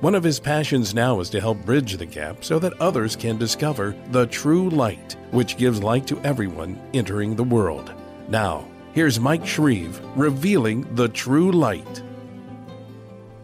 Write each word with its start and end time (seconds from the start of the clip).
One 0.00 0.14
of 0.14 0.24
his 0.24 0.40
passions 0.40 0.94
now 0.94 1.20
is 1.20 1.28
to 1.28 1.40
help 1.42 1.62
bridge 1.66 1.98
the 1.98 2.06
gap 2.06 2.42
so 2.42 2.58
that 2.60 2.80
others 2.80 3.14
can 3.14 3.36
discover 3.36 3.94
the 4.12 4.26
true 4.28 4.70
light, 4.70 5.14
which 5.30 5.58
gives 5.58 5.82
light 5.82 6.06
to 6.06 6.18
everyone 6.20 6.80
entering 6.94 7.36
the 7.36 7.44
world. 7.44 7.92
Now, 8.26 8.66
here's 8.94 9.20
Mike 9.20 9.46
Shreve 9.46 10.00
revealing 10.16 10.94
the 10.94 11.10
true 11.10 11.52
light. 11.52 12.02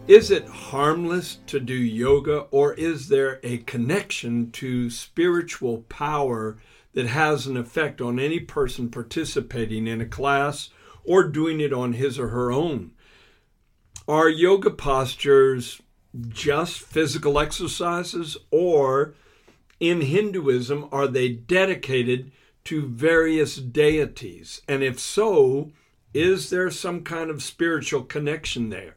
Is 0.07 0.31
it 0.31 0.47
harmless 0.47 1.37
to 1.45 1.59
do 1.59 1.75
yoga, 1.75 2.47
or 2.49 2.73
is 2.73 3.07
there 3.07 3.39
a 3.43 3.59
connection 3.59 4.49
to 4.53 4.89
spiritual 4.89 5.83
power 5.89 6.57
that 6.93 7.05
has 7.05 7.45
an 7.45 7.55
effect 7.55 8.01
on 8.01 8.17
any 8.17 8.39
person 8.39 8.89
participating 8.89 9.85
in 9.85 10.01
a 10.01 10.07
class 10.07 10.71
or 11.03 11.27
doing 11.27 11.59
it 11.59 11.71
on 11.71 11.93
his 11.93 12.17
or 12.17 12.29
her 12.29 12.51
own? 12.51 12.93
Are 14.07 14.27
yoga 14.27 14.71
postures 14.71 15.83
just 16.29 16.79
physical 16.79 17.39
exercises, 17.39 18.37
or 18.51 19.13
in 19.79 20.01
Hinduism, 20.01 20.89
are 20.91 21.07
they 21.07 21.29
dedicated 21.29 22.31
to 22.65 22.87
various 22.87 23.57
deities? 23.57 24.61
And 24.67 24.83
if 24.83 24.99
so, 24.99 25.71
is 26.13 26.49
there 26.49 26.71
some 26.71 27.03
kind 27.03 27.29
of 27.29 27.43
spiritual 27.43 28.03
connection 28.03 28.69
there? 28.69 28.95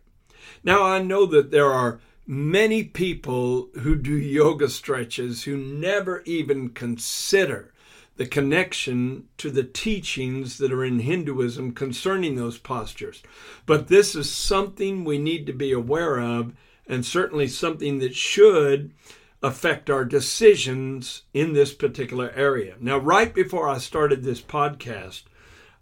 Now, 0.65 0.83
I 0.83 1.03
know 1.03 1.27
that 1.27 1.51
there 1.51 1.71
are 1.71 2.01
many 2.27 2.85
people 2.85 3.69
who 3.81 3.97
do 3.97 4.13
yoga 4.13 4.69
stretches 4.69 5.45
who 5.45 5.57
never 5.57 6.23
even 6.25 6.71
consider 6.71 7.73
the 8.17 8.27
connection 8.27 9.25
to 9.39 9.51
the 9.51 9.65
teachings 9.65 10.59
that 10.59 10.73
are 10.73 10.85
in 10.85 11.01
Hinduism 11.01 11.73
concerning 11.73 12.37
those 12.37 12.59
postures. 12.59 13.23
But 13.65 13.89
this 13.89 14.15
is 14.15 14.31
something 14.31 15.05
we 15.05 15.19
need 15.19 15.47
to 15.47 15.53
be 15.53 15.73
aware 15.73 16.21
of, 16.21 16.53
and 16.91 17.07
certainly 17.07 17.47
something 17.47 18.01
that 18.01 18.17
should 18.17 18.91
affect 19.43 19.89
our 19.89 20.05
decisions 20.05 21.23
in 21.33 21.53
this 21.53 21.73
particular 21.73 22.33
area. 22.35 22.75
Now, 22.81 22.99
right 22.99 23.33
before 23.33 23.69
I 23.69 23.79
started 23.79 24.23
this 24.23 24.43
podcast, 24.43 25.23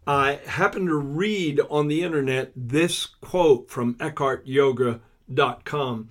I 0.06 0.40
happened 0.46 0.88
to 0.88 0.96
read 0.96 1.60
on 1.68 1.88
the 1.88 2.02
internet 2.02 2.52
this 2.54 3.06
quote 3.06 3.70
from 3.70 3.94
EkhartYoga.com. 3.94 6.10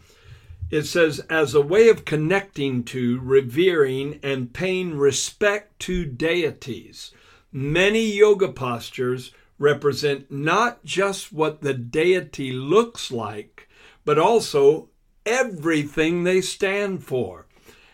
It 0.70 0.84
says, 0.84 1.22
as 1.30 1.54
a 1.54 1.61
way 1.61 1.88
of 1.89 2.04
connecting 2.04 2.84
to, 2.86 3.22
revering, 3.22 4.20
and 4.22 4.52
paying 4.52 4.98
respect 4.98 5.80
to 5.82 6.06
deities, 6.06 7.11
many 7.52 8.11
yoga 8.11 8.52
postures 8.52 9.32
represent 9.59 10.30
not 10.30 10.84
just 10.84 11.32
what 11.32 11.61
the 11.61 11.73
deity 11.73 12.52
looks 12.52 13.11
like, 13.11 13.67
but 14.05 14.17
also 14.17 14.89
everything 15.25 16.23
they 16.23 16.41
stand 16.41 17.03
for. 17.03 17.45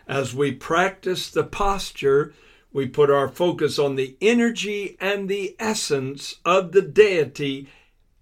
As 0.08 0.36
we 0.36 0.52
practice 0.52 1.30
the 1.30 1.44
posture, 1.44 2.34
we 2.72 2.88
put 2.88 3.10
our 3.10 3.28
focus 3.28 3.80
on 3.80 3.96
the 3.96 4.18
energy 4.22 4.98
and 5.00 5.30
the 5.30 5.56
essence 5.60 6.36
of 6.44 6.72
the 6.72 6.82
deity. 6.82 7.68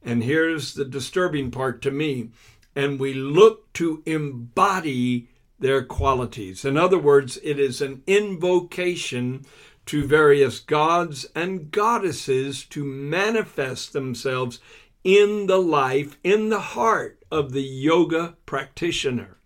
And 0.04 0.24
here's 0.24 0.74
the 0.74 0.86
disturbing 0.86 1.52
part 1.52 1.82
to 1.84 1.92
me 1.92 2.30
and 2.76 3.00
we 3.00 3.14
look 3.14 3.72
to 3.74 4.02
embody 4.06 5.28
their 5.60 5.84
qualities. 5.84 6.66
In 6.66 6.78
other 6.78 6.98
words, 6.98 7.38
it 7.44 7.60
is 7.60 7.82
an 7.82 8.02
invocation 8.08 9.46
to 9.86 10.06
various 10.06 10.60
gods 10.60 11.26
and 11.36 11.72
goddesses 11.72 12.64
to 12.66 12.84
manifest 12.84 13.94
themselves 13.94 14.60
in 15.04 15.48
the 15.48 15.58
life, 15.58 16.18
in 16.24 16.50
the 16.50 16.60
heart 16.60 17.24
of 17.32 17.52
the 17.52 17.62
yoga 17.62 18.36
practitioner. 18.46 19.38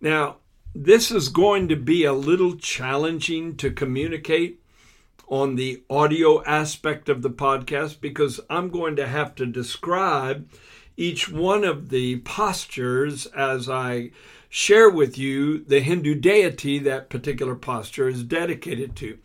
Now, 0.00 0.36
this 0.74 1.10
is 1.10 1.28
going 1.28 1.68
to 1.68 1.76
be 1.76 2.04
a 2.04 2.12
little 2.12 2.56
challenging 2.56 3.56
to 3.56 3.70
communicate 3.70 4.60
on 5.28 5.56
the 5.56 5.82
audio 5.88 6.44
aspect 6.44 7.08
of 7.08 7.22
the 7.22 7.30
podcast 7.30 8.00
because 8.00 8.40
I'm 8.50 8.68
going 8.68 8.96
to 8.96 9.06
have 9.06 9.34
to 9.36 9.46
describe 9.46 10.48
each 10.96 11.28
one 11.28 11.64
of 11.64 11.88
the 11.88 12.20
postures 12.20 13.26
as 13.26 13.68
I 13.68 14.10
share 14.48 14.88
with 14.88 15.18
you 15.18 15.58
the 15.64 15.80
Hindu 15.80 16.14
deity 16.14 16.78
that 16.80 17.10
particular 17.10 17.54
posture 17.54 18.08
is 18.08 18.22
dedicated 18.22 18.96
to. 18.96 19.18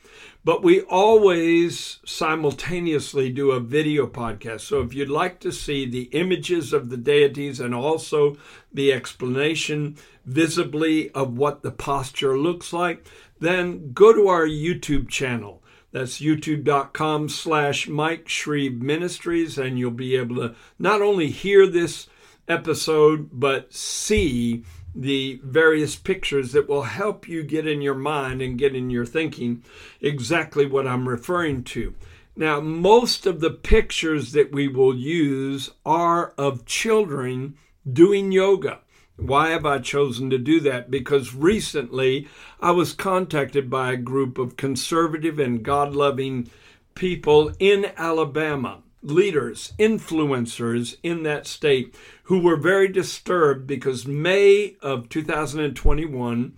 But 0.43 0.63
we 0.63 0.81
always 0.81 1.99
simultaneously 2.03 3.29
do 3.29 3.51
a 3.51 3.59
video 3.59 4.07
podcast. 4.07 4.61
So 4.61 4.81
if 4.81 4.93
you'd 4.93 5.09
like 5.09 5.39
to 5.41 5.51
see 5.51 5.85
the 5.85 6.03
images 6.13 6.73
of 6.73 6.89
the 6.89 6.97
deities 6.97 7.59
and 7.59 7.75
also 7.75 8.37
the 8.73 8.91
explanation 8.91 9.97
visibly 10.25 11.11
of 11.11 11.37
what 11.37 11.61
the 11.61 11.71
posture 11.71 12.37
looks 12.37 12.73
like, 12.73 13.05
then 13.39 13.93
go 13.93 14.13
to 14.13 14.27
our 14.29 14.47
YouTube 14.47 15.09
channel. 15.09 15.61
That's 15.91 16.21
youtube.com 16.21 17.29
slash 17.29 17.87
Mike 17.87 18.29
Shreve 18.29 18.81
Ministries, 18.81 19.57
and 19.57 19.77
you'll 19.77 19.91
be 19.91 20.15
able 20.15 20.37
to 20.37 20.55
not 20.79 21.01
only 21.01 21.29
hear 21.29 21.67
this 21.67 22.07
episode, 22.47 23.29
but 23.33 23.73
see 23.73 24.63
the 24.93 25.39
various 25.43 25.95
pictures 25.95 26.51
that 26.51 26.67
will 26.67 26.83
help 26.83 27.27
you 27.27 27.43
get 27.43 27.67
in 27.67 27.81
your 27.81 27.95
mind 27.95 28.41
and 28.41 28.57
get 28.57 28.75
in 28.75 28.89
your 28.89 29.05
thinking 29.05 29.63
exactly 30.01 30.65
what 30.65 30.87
I'm 30.87 31.07
referring 31.07 31.63
to. 31.65 31.93
Now, 32.35 32.59
most 32.59 33.25
of 33.25 33.39
the 33.39 33.51
pictures 33.51 34.31
that 34.31 34.51
we 34.51 34.67
will 34.67 34.95
use 34.95 35.71
are 35.85 36.33
of 36.37 36.65
children 36.65 37.57
doing 37.91 38.31
yoga. 38.31 38.79
Why 39.17 39.49
have 39.49 39.65
I 39.65 39.79
chosen 39.79 40.29
to 40.31 40.37
do 40.37 40.59
that? 40.61 40.89
Because 40.89 41.35
recently 41.35 42.27
I 42.59 42.71
was 42.71 42.93
contacted 42.93 43.69
by 43.69 43.91
a 43.91 43.97
group 43.97 44.37
of 44.37 44.57
conservative 44.57 45.39
and 45.39 45.63
God 45.63 45.93
loving 45.93 46.49
people 46.95 47.51
in 47.59 47.91
Alabama 47.97 48.81
leaders, 49.01 49.73
influencers 49.79 50.97
in 51.03 51.23
that 51.23 51.47
state 51.47 51.95
who 52.23 52.39
were 52.39 52.57
very 52.57 52.87
disturbed 52.87 53.67
because 53.67 54.05
May 54.05 54.75
of 54.81 55.09
2021 55.09 56.53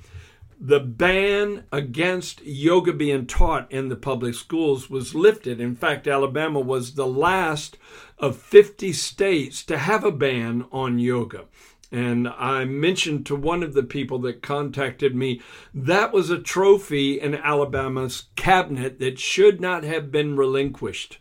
the 0.66 0.80
ban 0.80 1.66
against 1.74 2.42
yoga 2.42 2.94
being 2.94 3.26
taught 3.26 3.70
in 3.70 3.90
the 3.90 3.98
public 3.98 4.34
schools 4.34 4.90
was 4.90 5.14
lifted. 5.14 5.60
In 5.60 5.76
fact, 5.76 6.08
Alabama 6.08 6.62
was 6.62 6.94
the 6.94 7.06
last 7.06 7.78
of 8.18 8.38
50 8.38 8.94
states 8.94 9.62
to 9.66 9.78
have 9.78 10.06
a 10.06 10.12
ban 10.12 10.66
on 10.72 11.00
yoga. 11.00 11.46
And 11.92 12.30
I 12.30 12.64
mentioned 12.64 13.26
to 13.26 13.36
one 13.36 13.62
of 13.62 13.74
the 13.74 13.84
people 13.84 14.20
that 14.20 14.42
contacted 14.42 15.14
me 15.14 15.42
that 15.74 16.14
was 16.14 16.30
a 16.30 16.40
trophy 16.40 17.20
in 17.20 17.36
Alabama's 17.36 18.30
cabinet 18.38 19.00
that 19.00 19.20
should 19.20 19.60
not 19.60 19.84
have 19.84 20.14
been 20.14 20.38
relinquished. 20.38 21.20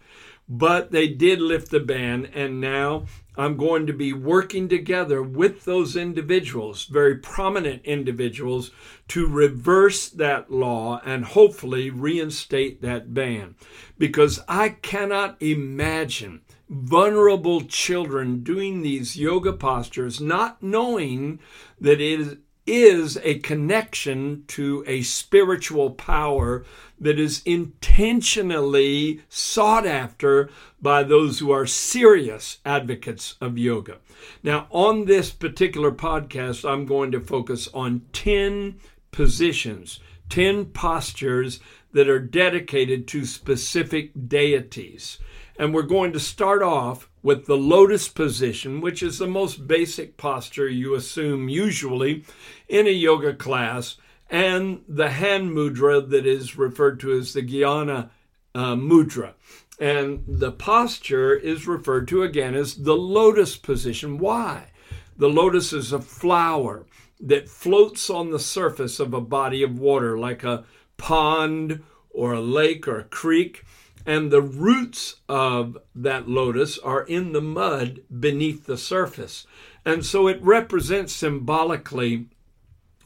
But 0.54 0.90
they 0.90 1.08
did 1.08 1.40
lift 1.40 1.70
the 1.70 1.80
ban, 1.80 2.26
and 2.26 2.60
now 2.60 3.06
I'm 3.38 3.56
going 3.56 3.86
to 3.86 3.94
be 3.94 4.12
working 4.12 4.68
together 4.68 5.22
with 5.22 5.64
those 5.64 5.96
individuals, 5.96 6.84
very 6.84 7.16
prominent 7.16 7.86
individuals, 7.86 8.70
to 9.08 9.26
reverse 9.26 10.10
that 10.10 10.52
law 10.52 11.00
and 11.06 11.24
hopefully 11.24 11.88
reinstate 11.88 12.82
that 12.82 13.14
ban. 13.14 13.54
Because 13.96 14.40
I 14.46 14.68
cannot 14.68 15.40
imagine 15.40 16.43
vulnerable 16.69 17.62
children 17.62 18.43
doing 18.43 18.82
these 18.82 19.16
yoga 19.16 19.55
postures, 19.55 20.20
not 20.20 20.62
knowing 20.62 21.40
that 21.81 21.98
it 21.98 22.20
is 22.20 22.37
is 22.67 23.19
a 23.23 23.38
connection 23.41 24.44
to 24.47 24.85
a 24.87 25.03
spiritual 25.03 25.91
power 25.91 26.64
that 27.00 27.19
is 27.19 27.43
intentionally 27.44 29.20
sought 29.29 29.87
after 29.87 30.49
by 30.81 31.03
those 31.03 31.41
who 31.41 31.50
are 31.50 31.67
serious 31.67 32.59
advocates 32.64 33.35
of 33.41 33.59
yoga. 33.59 33.99
Now, 34.43 34.69
on 34.70 35.06
this 35.06 35.31
particular 35.31 35.91
podcast, 35.91 36.69
I'm 36.69 36.87
going 36.87 37.11
to 37.12 37.20
focus 37.20 37.69
on 37.75 38.03
10 38.12 38.79
positions, 39.11 39.99
10 40.29 40.67
postures 40.67 41.58
that 41.93 42.08
are 42.08 42.20
dedicated 42.20 43.08
to 43.08 43.25
specific 43.25 44.12
deities. 44.29 45.19
And 45.62 45.73
we're 45.73 45.82
going 45.82 46.12
to 46.14 46.19
start 46.19 46.61
off 46.61 47.09
with 47.23 47.47
the 47.47 47.56
lotus 47.56 48.09
position, 48.09 48.81
which 48.81 49.00
is 49.00 49.19
the 49.19 49.29
most 49.29 49.69
basic 49.69 50.17
posture 50.17 50.69
you 50.69 50.97
assume 50.97 51.49
usually 51.49 52.25
in 52.69 52.88
a 52.88 52.91
yoga 52.91 53.32
class, 53.32 53.97
and 54.29 54.82
the 54.88 55.11
hand 55.11 55.53
mudra 55.53 56.11
that 56.11 56.26
is 56.26 56.59
referred 56.59 56.99
to 56.99 57.12
as 57.12 57.32
the 57.32 57.43
Jnana 57.43 58.11
uh, 58.56 58.75
mudra. 58.75 59.35
And 59.79 60.25
the 60.26 60.50
posture 60.50 61.32
is 61.32 61.69
referred 61.69 62.08
to 62.08 62.25
again 62.25 62.56
as 62.56 62.75
the 62.75 62.97
lotus 62.97 63.56
position. 63.56 64.19
Why? 64.19 64.73
The 65.17 65.31
lotus 65.31 65.73
is 65.73 65.93
a 65.93 66.00
flower 66.00 66.87
that 67.20 67.49
floats 67.49 68.11
on 68.11 68.32
the 68.32 68.41
surface 68.41 68.99
of 68.99 69.15
a 69.15 69.20
body 69.20 69.62
of 69.62 69.79
water 69.79 70.19
like 70.19 70.43
a 70.43 70.65
pond 70.97 71.85
or 72.11 72.32
a 72.32 72.41
lake 72.41 72.88
or 72.88 72.99
a 72.99 73.05
creek. 73.05 73.65
And 74.04 74.31
the 74.31 74.43
roots 74.43 75.16
of 75.28 75.78
that 75.94 76.28
lotus 76.28 76.78
are 76.78 77.02
in 77.02 77.32
the 77.32 77.40
mud 77.40 78.00
beneath 78.20 78.66
the 78.66 78.76
surface. 78.76 79.46
And 79.84 80.04
so 80.04 80.28
it 80.28 80.43
represents 80.43 81.12
symbolically 81.12 82.26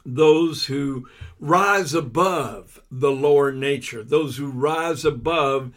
those 0.05 0.67
who 0.67 1.09
rise 1.41 1.93
above 1.93 2.81
the 2.91 3.11
lower 3.11 3.53
nature, 3.53 4.03
those 4.03 4.37
who 4.37 4.51
rise 4.51 5.05
above 5.05 5.73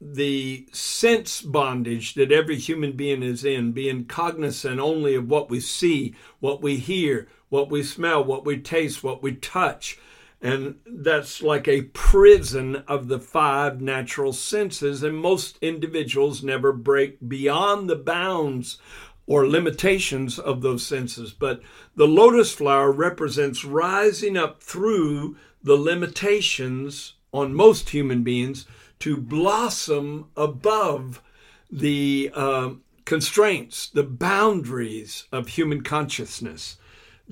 the 0.00 0.66
sense 0.72 1.40
bondage 1.42 2.14
that 2.14 2.32
every 2.32 2.56
human 2.56 2.92
being 2.92 3.22
is 3.22 3.44
in, 3.44 3.72
being 3.72 4.04
cognizant 4.04 4.80
only 4.80 5.14
of 5.14 5.28
what 5.28 5.48
we 5.48 5.60
see, 5.60 6.14
what 6.40 6.60
we 6.60 6.76
hear, 6.76 7.28
what 7.50 7.70
we 7.70 7.82
smell, 7.82 8.24
what 8.24 8.44
we 8.44 8.58
taste, 8.58 9.04
what 9.04 9.22
we 9.22 9.34
touch. 9.34 9.98
And 10.42 10.80
that's 10.84 11.40
like 11.40 11.68
a 11.68 11.82
prison 11.82 12.82
of 12.88 13.06
the 13.06 13.20
five 13.20 13.80
natural 13.80 14.32
senses. 14.32 15.04
And 15.04 15.16
most 15.16 15.56
individuals 15.62 16.42
never 16.42 16.72
break 16.72 17.16
beyond 17.26 17.88
the 17.88 17.96
bounds 17.96 18.78
or 19.26 19.46
limitations 19.46 20.40
of 20.40 20.60
those 20.60 20.84
senses. 20.84 21.32
But 21.32 21.62
the 21.94 22.08
lotus 22.08 22.52
flower 22.52 22.90
represents 22.90 23.64
rising 23.64 24.36
up 24.36 24.62
through 24.62 25.36
the 25.62 25.76
limitations 25.76 27.14
on 27.32 27.54
most 27.54 27.90
human 27.90 28.24
beings 28.24 28.66
to 28.98 29.16
blossom 29.16 30.26
above 30.36 31.22
the 31.70 32.30
uh, 32.34 32.70
constraints, 33.04 33.88
the 33.88 34.02
boundaries 34.02 35.26
of 35.32 35.48
human 35.48 35.82
consciousness. 35.82 36.76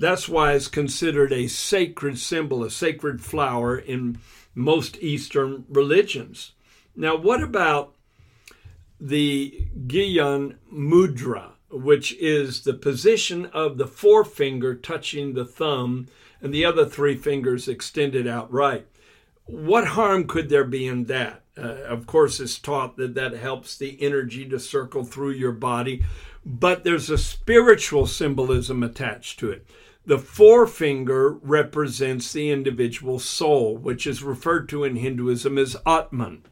That's 0.01 0.27
why 0.27 0.53
it's 0.53 0.67
considered 0.67 1.31
a 1.31 1.47
sacred 1.47 2.19
symbol, 2.19 2.63
a 2.63 2.69
sacred 2.69 3.21
flower 3.21 3.77
in 3.77 4.19
most 4.53 4.97
Eastern 5.01 5.65
religions. 5.69 6.51
Now, 6.95 7.15
what 7.15 7.41
about 7.41 7.93
the 8.99 9.67
Gyan 9.87 10.55
Mudra? 10.73 11.51
which 11.71 12.13
is 12.13 12.61
the 12.61 12.73
position 12.73 13.45
of 13.47 13.77
the 13.77 13.87
forefinger 13.87 14.75
touching 14.75 15.33
the 15.33 15.45
thumb 15.45 16.07
and 16.41 16.53
the 16.53 16.65
other 16.65 16.85
three 16.85 17.15
fingers 17.15 17.67
extended 17.67 18.27
outright. 18.27 18.85
What 19.45 19.87
harm 19.87 20.27
could 20.27 20.49
there 20.49 20.63
be 20.63 20.87
in 20.87 21.05
that? 21.05 21.41
Uh, 21.57 21.61
of 21.61 22.07
course, 22.07 22.39
it's 22.39 22.57
taught 22.57 22.97
that 22.97 23.15
that 23.15 23.33
helps 23.33 23.77
the 23.77 24.01
energy 24.01 24.47
to 24.49 24.59
circle 24.59 25.03
through 25.03 25.31
your 25.31 25.51
body, 25.51 26.03
but 26.45 26.83
there's 26.83 27.09
a 27.09 27.17
spiritual 27.17 28.07
symbolism 28.07 28.83
attached 28.83 29.39
to 29.39 29.51
it. 29.51 29.65
The 30.05 30.17
forefinger 30.17 31.31
represents 31.31 32.33
the 32.33 32.49
individual 32.49 33.19
soul, 33.19 33.77
which 33.77 34.07
is 34.07 34.23
referred 34.23 34.67
to 34.69 34.83
in 34.83 34.95
Hinduism 34.95 35.57
as 35.57 35.77
Atman. 35.85 36.43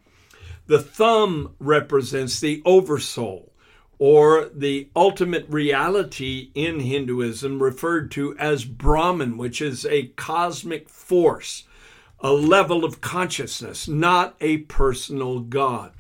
The 0.68 0.80
thumb 0.80 1.56
represents 1.60 2.40
the 2.40 2.62
oversoul 2.64 3.52
or 3.98 4.50
the 4.54 4.90
ultimate 4.96 5.46
reality 5.50 6.52
in 6.56 6.80
Hinduism 6.80 7.62
referred 7.62 8.12
to 8.12 8.36
as 8.38 8.64
Brahman, 8.64 9.38
which 9.38 9.62
is 9.62 9.86
a 9.86 10.08
cosmic 10.10 10.88
force, 10.88 11.66
a 12.22 12.32
level 12.32 12.86
of 12.86 13.02
consciousness, 13.02 13.88
not 13.88 14.36
a 14.40 14.60
personal 14.60 15.42
God. 15.42 15.92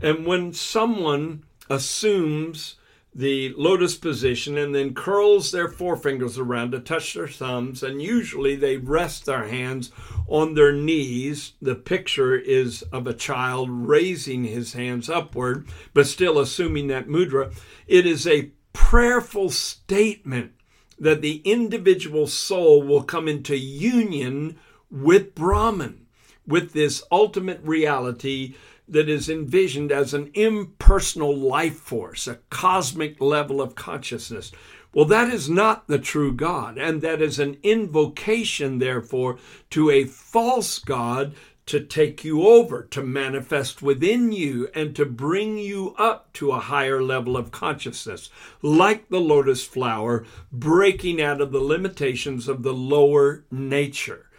And 0.00 0.24
when 0.24 0.52
someone 0.52 1.42
assumes 1.68 2.76
the 3.18 3.52
lotus 3.58 3.96
position 3.96 4.56
and 4.56 4.72
then 4.72 4.94
curls 4.94 5.50
their 5.50 5.66
forefingers 5.66 6.38
around 6.38 6.70
to 6.70 6.78
touch 6.78 7.14
their 7.14 7.26
thumbs. 7.26 7.82
And 7.82 8.00
usually 8.00 8.54
they 8.54 8.76
rest 8.76 9.26
their 9.26 9.48
hands 9.48 9.90
on 10.28 10.54
their 10.54 10.70
knees. 10.70 11.54
The 11.60 11.74
picture 11.74 12.36
is 12.36 12.82
of 12.92 13.08
a 13.08 13.12
child 13.12 13.70
raising 13.70 14.44
his 14.44 14.74
hands 14.74 15.10
upward, 15.10 15.66
but 15.94 16.06
still 16.06 16.38
assuming 16.38 16.86
that 16.86 17.08
mudra. 17.08 17.52
It 17.88 18.06
is 18.06 18.24
a 18.24 18.52
prayerful 18.72 19.50
statement 19.50 20.52
that 20.96 21.20
the 21.20 21.42
individual 21.44 22.28
soul 22.28 22.84
will 22.84 23.02
come 23.02 23.26
into 23.26 23.58
union 23.58 24.60
with 24.92 25.34
Brahman, 25.34 26.06
with 26.46 26.72
this 26.72 27.02
ultimate 27.10 27.60
reality 27.64 28.54
that 28.88 29.08
is 29.08 29.28
envisioned 29.28 29.92
as 29.92 30.14
an 30.14 30.30
impersonal 30.34 31.36
life 31.36 31.76
force, 31.76 32.26
a 32.26 32.38
cosmic 32.50 33.20
level 33.20 33.60
of 33.60 33.74
consciousness. 33.74 34.50
Well, 34.94 35.04
that 35.06 35.28
is 35.32 35.50
not 35.50 35.86
the 35.86 35.98
true 35.98 36.32
God, 36.32 36.78
and 36.78 37.02
that 37.02 37.20
is 37.20 37.38
an 37.38 37.58
invocation, 37.62 38.78
therefore, 38.78 39.38
to 39.70 39.90
a 39.90 40.04
false 40.04 40.78
God 40.78 41.34
to 41.66 41.80
take 41.80 42.24
you 42.24 42.48
over, 42.48 42.82
to 42.82 43.02
manifest 43.02 43.82
within 43.82 44.32
you, 44.32 44.68
and 44.74 44.96
to 44.96 45.04
bring 45.04 45.58
you 45.58 45.94
up 45.98 46.32
to 46.32 46.50
a 46.50 46.58
higher 46.58 47.02
level 47.02 47.36
of 47.36 47.50
consciousness, 47.50 48.30
like 48.62 49.10
the 49.10 49.20
lotus 49.20 49.66
flower 49.66 50.24
breaking 50.50 51.20
out 51.20 51.42
of 51.42 51.52
the 51.52 51.60
limitations 51.60 52.48
of 52.48 52.62
the 52.62 52.72
lower 52.72 53.44
nature. 53.50 54.30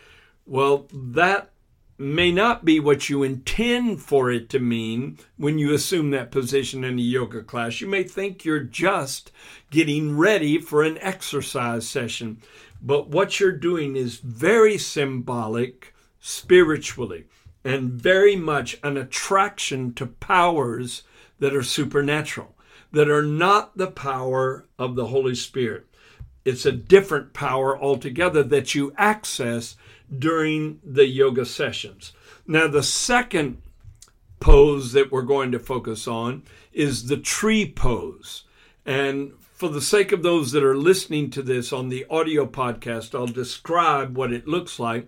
Well, 0.48 0.88
that 0.92 1.52
may 2.00 2.32
not 2.32 2.64
be 2.64 2.80
what 2.80 3.10
you 3.10 3.24
intend 3.24 4.02
for 4.02 4.32
it 4.32 4.48
to 4.50 4.58
mean 4.58 5.20
when 5.36 5.60
you 5.60 5.74
assume 5.74 6.12
that 6.12 6.32
position 6.32 6.86
in 6.86 6.98
a 6.98 7.02
yoga 7.02 7.44
class. 7.44 7.82
You 7.82 7.88
may 7.88 8.04
think 8.04 8.46
you're 8.46 8.62
just 8.62 9.34
getting 9.70 10.18
ready 10.18 10.60
for 10.60 10.82
an 10.82 10.98
exercise 11.00 11.86
session, 11.86 12.38
but 12.82 13.10
what 13.10 13.42
you're 13.42 13.52
doing 13.52 13.98
is 13.98 14.20
very 14.20 14.78
symbolic 14.78 15.94
spiritually 16.22 17.26
and 17.66 17.92
very 17.92 18.38
much 18.38 18.78
an 18.82 18.96
attraction 18.96 19.94
to 19.96 20.08
powers 20.08 21.04
that 21.40 21.54
are 21.54 21.64
supernatural, 21.64 22.56
that 22.94 23.10
are 23.10 23.24
not 23.24 23.76
the 23.78 23.92
power 23.92 24.66
of 24.78 24.96
the 24.96 25.08
Holy 25.08 25.36
Spirit. 25.36 25.89
It's 26.50 26.66
a 26.66 26.72
different 26.72 27.34
power 27.34 27.78
altogether 27.78 28.42
that 28.44 28.74
you 28.74 28.92
access 28.98 29.76
during 30.18 30.80
the 30.84 31.06
yoga 31.06 31.46
sessions. 31.46 32.12
Now, 32.48 32.68
the 32.68 32.82
second 32.82 33.62
pose 34.40 34.94
that 34.94 35.12
we're 35.12 35.22
going 35.22 35.52
to 35.52 35.60
focus 35.60 36.08
on 36.08 36.42
is 36.74 37.06
the 37.06 37.18
tree 37.18 37.72
pose. 37.72 38.46
And 38.86 39.34
for 39.54 39.70
the 39.70 39.82
sake 39.82 40.12
of 40.12 40.24
those 40.24 40.52
that 40.54 40.64
are 40.64 40.76
listening 40.76 41.30
to 41.32 41.44
this 41.44 41.72
on 41.72 41.90
the 41.90 42.08
audio 42.10 42.48
podcast, 42.48 43.14
I'll 43.14 43.28
describe 43.28 44.18
what 44.18 44.34
it 44.34 44.48
looks 44.48 44.80
like. 44.80 45.08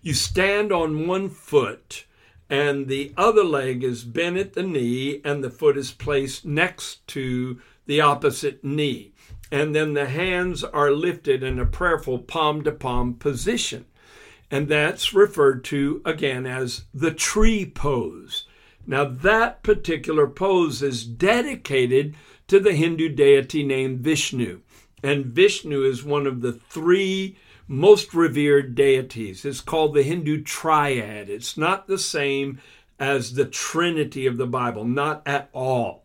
You 0.00 0.14
stand 0.14 0.72
on 0.72 1.06
one 1.06 1.28
foot, 1.28 2.06
and 2.50 2.88
the 2.88 3.12
other 3.16 3.44
leg 3.44 3.84
is 3.84 4.02
bent 4.02 4.36
at 4.36 4.54
the 4.54 4.64
knee, 4.64 5.20
and 5.24 5.44
the 5.44 5.50
foot 5.50 5.76
is 5.76 5.92
placed 5.92 6.44
next 6.44 7.06
to 7.08 7.60
the 7.86 8.00
opposite 8.00 8.64
knee. 8.64 9.11
And 9.52 9.74
then 9.74 9.92
the 9.92 10.06
hands 10.06 10.64
are 10.64 10.90
lifted 10.90 11.42
in 11.42 11.58
a 11.58 11.66
prayerful 11.66 12.20
palm 12.20 12.64
to 12.64 12.72
palm 12.72 13.14
position. 13.14 13.84
And 14.50 14.66
that's 14.66 15.12
referred 15.12 15.62
to 15.64 16.00
again 16.06 16.46
as 16.46 16.84
the 16.94 17.10
tree 17.12 17.66
pose. 17.66 18.46
Now, 18.86 19.04
that 19.04 19.62
particular 19.62 20.26
pose 20.26 20.82
is 20.82 21.04
dedicated 21.04 22.16
to 22.48 22.60
the 22.60 22.72
Hindu 22.72 23.10
deity 23.10 23.62
named 23.62 24.00
Vishnu. 24.00 24.62
And 25.02 25.26
Vishnu 25.26 25.84
is 25.84 26.02
one 26.02 26.26
of 26.26 26.40
the 26.40 26.52
three 26.52 27.36
most 27.68 28.14
revered 28.14 28.74
deities. 28.74 29.44
It's 29.44 29.60
called 29.60 29.94
the 29.94 30.02
Hindu 30.02 30.44
triad. 30.44 31.28
It's 31.28 31.58
not 31.58 31.88
the 31.88 31.98
same 31.98 32.58
as 32.98 33.34
the 33.34 33.44
Trinity 33.44 34.26
of 34.26 34.38
the 34.38 34.46
Bible, 34.46 34.86
not 34.86 35.22
at 35.26 35.50
all. 35.52 36.01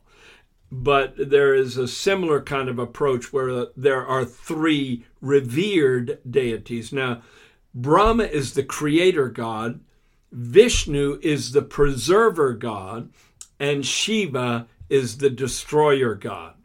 But 0.72 1.30
there 1.30 1.56
is 1.56 1.78
a 1.78 1.88
similar 1.88 2.42
kind 2.42 2.68
of 2.68 2.78
approach 2.78 3.32
where 3.32 3.68
there 3.76 4.06
are 4.06 4.26
three 4.26 5.06
revered 5.22 6.20
deities. 6.30 6.92
Now, 6.92 7.22
Brahma 7.74 8.24
is 8.24 8.54
the 8.54 8.64
creator 8.64 9.30
god, 9.30 9.80
Vishnu 10.32 11.20
is 11.22 11.52
the 11.52 11.62
preserver 11.62 12.54
god, 12.54 13.12
and 13.60 13.86
Shiva 13.86 14.68
is 14.90 15.18
the 15.18 15.30
destroyer 15.30 16.16
god. 16.16 16.56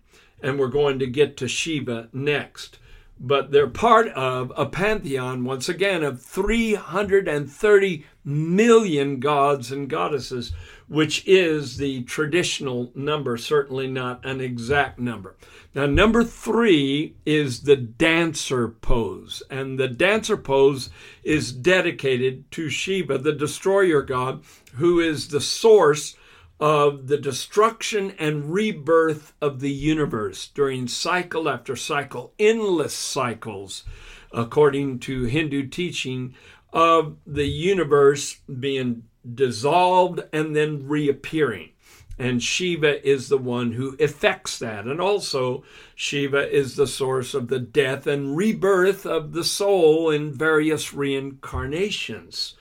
And 0.42 0.58
we're 0.58 0.68
going 0.68 0.98
to 0.98 1.06
get 1.06 1.36
to 1.36 1.48
Shiva 1.48 2.08
next. 2.12 2.78
But 3.20 3.52
they're 3.52 3.68
part 3.68 4.08
of 4.08 4.52
a 4.56 4.66
pantheon, 4.66 5.44
once 5.44 5.68
again, 5.68 6.02
of 6.02 6.20
330 6.20 8.04
million 8.24 9.20
gods 9.20 9.70
and 9.70 9.88
goddesses, 9.88 10.52
which 10.92 11.26
is 11.26 11.78
the 11.78 12.02
traditional 12.02 12.92
number, 12.94 13.38
certainly 13.38 13.86
not 13.86 14.22
an 14.26 14.42
exact 14.42 14.98
number. 14.98 15.34
Now, 15.74 15.86
number 15.86 16.22
three 16.22 17.16
is 17.24 17.62
the 17.62 17.76
dancer 17.76 18.68
pose. 18.68 19.42
And 19.48 19.78
the 19.78 19.88
dancer 19.88 20.36
pose 20.36 20.90
is 21.24 21.50
dedicated 21.50 22.50
to 22.50 22.68
Shiva, 22.68 23.16
the 23.16 23.32
destroyer 23.32 24.02
god, 24.02 24.44
who 24.74 25.00
is 25.00 25.28
the 25.28 25.40
source 25.40 26.14
of 26.60 27.06
the 27.06 27.16
destruction 27.16 28.12
and 28.18 28.52
rebirth 28.52 29.32
of 29.40 29.60
the 29.60 29.72
universe 29.72 30.46
during 30.48 30.88
cycle 30.88 31.48
after 31.48 31.74
cycle, 31.74 32.34
endless 32.38 32.92
cycles, 32.92 33.84
according 34.30 34.98
to 34.98 35.24
Hindu 35.24 35.68
teaching, 35.68 36.34
of 36.70 37.16
the 37.26 37.46
universe 37.46 38.40
being 38.60 39.04
dissolved 39.34 40.22
and 40.32 40.54
then 40.54 40.88
reappearing. 40.88 41.70
And 42.18 42.42
Shiva 42.42 43.04
is 43.08 43.28
the 43.28 43.38
one 43.38 43.72
who 43.72 43.96
effects 43.98 44.58
that. 44.58 44.84
And 44.84 45.00
also, 45.00 45.64
Shiva 45.94 46.48
is 46.48 46.76
the 46.76 46.86
source 46.86 47.34
of 47.34 47.48
the 47.48 47.58
death 47.58 48.06
and 48.06 48.36
rebirth 48.36 49.06
of 49.06 49.32
the 49.32 49.44
soul 49.44 50.10
in 50.10 50.32
various 50.32 50.92
reincarnations. 50.92 52.54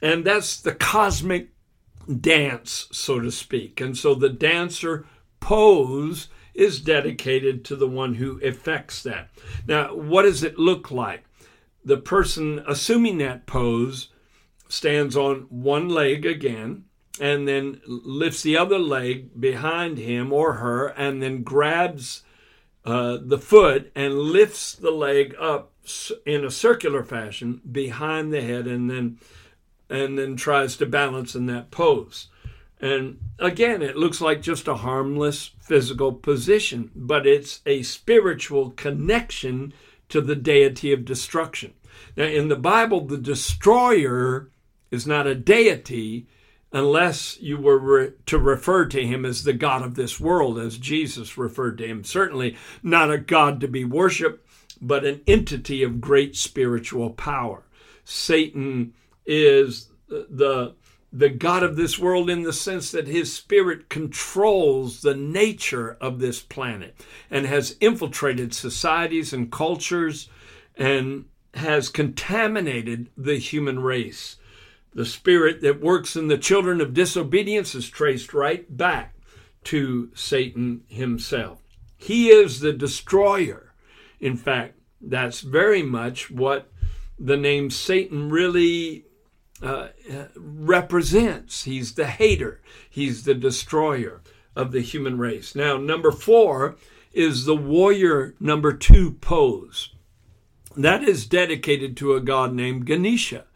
And 0.00 0.24
that's 0.24 0.60
the 0.60 0.74
cosmic 0.74 1.50
dance, 2.20 2.88
so 2.92 3.20
to 3.20 3.30
speak. 3.30 3.80
And 3.80 3.96
so 3.96 4.14
the 4.14 4.28
dancer 4.28 5.06
pose 5.40 6.28
is 6.54 6.80
dedicated 6.80 7.64
to 7.64 7.76
the 7.76 7.88
one 7.88 8.14
who 8.14 8.38
effects 8.38 9.02
that. 9.02 9.30
Now, 9.66 9.94
what 9.94 10.22
does 10.22 10.42
it 10.42 10.58
look 10.58 10.90
like? 10.90 11.24
The 11.84 11.96
person 11.96 12.64
assuming 12.66 13.18
that 13.18 13.46
pose 13.46 14.08
stands 14.68 15.16
on 15.16 15.46
one 15.48 15.88
leg 15.88 16.26
again 16.26 16.84
and 17.20 17.46
then 17.46 17.80
lifts 17.86 18.42
the 18.42 18.56
other 18.56 18.78
leg 18.78 19.40
behind 19.40 19.98
him 19.98 20.32
or 20.32 20.54
her 20.54 20.88
and 20.88 21.22
then 21.22 21.42
grabs 21.42 22.22
uh, 22.84 23.18
the 23.20 23.38
foot 23.38 23.90
and 23.94 24.18
lifts 24.18 24.74
the 24.74 24.90
leg 24.90 25.34
up 25.40 25.72
in 26.26 26.44
a 26.44 26.50
circular 26.50 27.04
fashion 27.04 27.60
behind 27.70 28.32
the 28.32 28.42
head 28.42 28.66
and 28.66 28.90
then 28.90 29.18
and 29.90 30.18
then 30.18 30.34
tries 30.34 30.76
to 30.76 30.86
balance 30.86 31.34
in 31.34 31.46
that 31.46 31.70
pose. 31.70 32.28
And 32.80 33.18
again, 33.38 33.82
it 33.82 33.96
looks 33.96 34.20
like 34.20 34.42
just 34.42 34.66
a 34.66 34.76
harmless 34.76 35.50
physical 35.60 36.12
position, 36.12 36.90
but 36.94 37.26
it's 37.26 37.60
a 37.66 37.82
spiritual 37.82 38.70
connection 38.70 39.72
to 40.08 40.20
the 40.20 40.36
deity 40.36 40.92
of 40.92 41.04
destruction. 41.04 41.74
Now, 42.16 42.24
in 42.24 42.48
the 42.48 42.56
Bible, 42.56 43.06
the 43.06 43.18
destroyer 43.18 44.50
is 44.94 45.06
not 45.06 45.26
a 45.26 45.34
deity 45.34 46.26
unless 46.72 47.38
you 47.40 47.56
were 47.56 47.78
re- 47.78 48.12
to 48.26 48.38
refer 48.38 48.86
to 48.86 49.06
him 49.06 49.24
as 49.24 49.44
the 49.44 49.52
God 49.52 49.82
of 49.82 49.94
this 49.94 50.18
world, 50.18 50.58
as 50.58 50.78
Jesus 50.78 51.38
referred 51.38 51.78
to 51.78 51.86
him. 51.86 52.02
Certainly 52.02 52.56
not 52.82 53.12
a 53.12 53.18
God 53.18 53.60
to 53.60 53.68
be 53.68 53.84
worshiped, 53.84 54.48
but 54.80 55.04
an 55.04 55.20
entity 55.26 55.82
of 55.82 56.00
great 56.00 56.36
spiritual 56.36 57.10
power. 57.10 57.62
Satan 58.04 58.94
is 59.26 59.88
the 60.08 60.74
the 61.14 61.30
God 61.30 61.62
of 61.62 61.76
this 61.76 61.96
world 61.96 62.28
in 62.28 62.42
the 62.42 62.52
sense 62.52 62.90
that 62.90 63.06
his 63.06 63.32
spirit 63.32 63.88
controls 63.88 65.00
the 65.00 65.14
nature 65.14 65.96
of 66.00 66.18
this 66.18 66.40
planet 66.40 67.00
and 67.30 67.46
has 67.46 67.76
infiltrated 67.80 68.52
societies 68.52 69.32
and 69.32 69.52
cultures 69.52 70.28
and 70.76 71.26
has 71.54 71.88
contaminated 71.88 73.10
the 73.16 73.36
human 73.36 73.78
race. 73.78 74.38
The 74.94 75.04
spirit 75.04 75.60
that 75.62 75.80
works 75.80 76.14
in 76.14 76.28
the 76.28 76.38
children 76.38 76.80
of 76.80 76.94
disobedience 76.94 77.74
is 77.74 77.88
traced 77.88 78.32
right 78.32 78.64
back 78.76 79.14
to 79.64 80.10
Satan 80.14 80.84
himself. 80.88 81.62
He 81.96 82.28
is 82.28 82.60
the 82.60 82.72
destroyer. 82.72 83.74
In 84.20 84.36
fact, 84.36 84.78
that's 85.00 85.40
very 85.40 85.82
much 85.82 86.30
what 86.30 86.70
the 87.18 87.36
name 87.36 87.70
Satan 87.70 88.30
really 88.30 89.06
uh, 89.62 89.88
represents. 90.36 91.64
He's 91.64 91.94
the 91.94 92.06
hater, 92.06 92.60
he's 92.88 93.24
the 93.24 93.34
destroyer 93.34 94.22
of 94.54 94.72
the 94.72 94.80
human 94.80 95.18
race. 95.18 95.54
Now, 95.54 95.76
number 95.76 96.12
four 96.12 96.76
is 97.12 97.44
the 97.44 97.56
warrior 97.56 98.34
number 98.38 98.72
two 98.72 99.12
pose. 99.12 99.94
That 100.76 101.02
is 101.02 101.26
dedicated 101.26 101.96
to 101.98 102.14
a 102.14 102.20
god 102.20 102.52
named 102.52 102.86
Ganesha. 102.86 103.46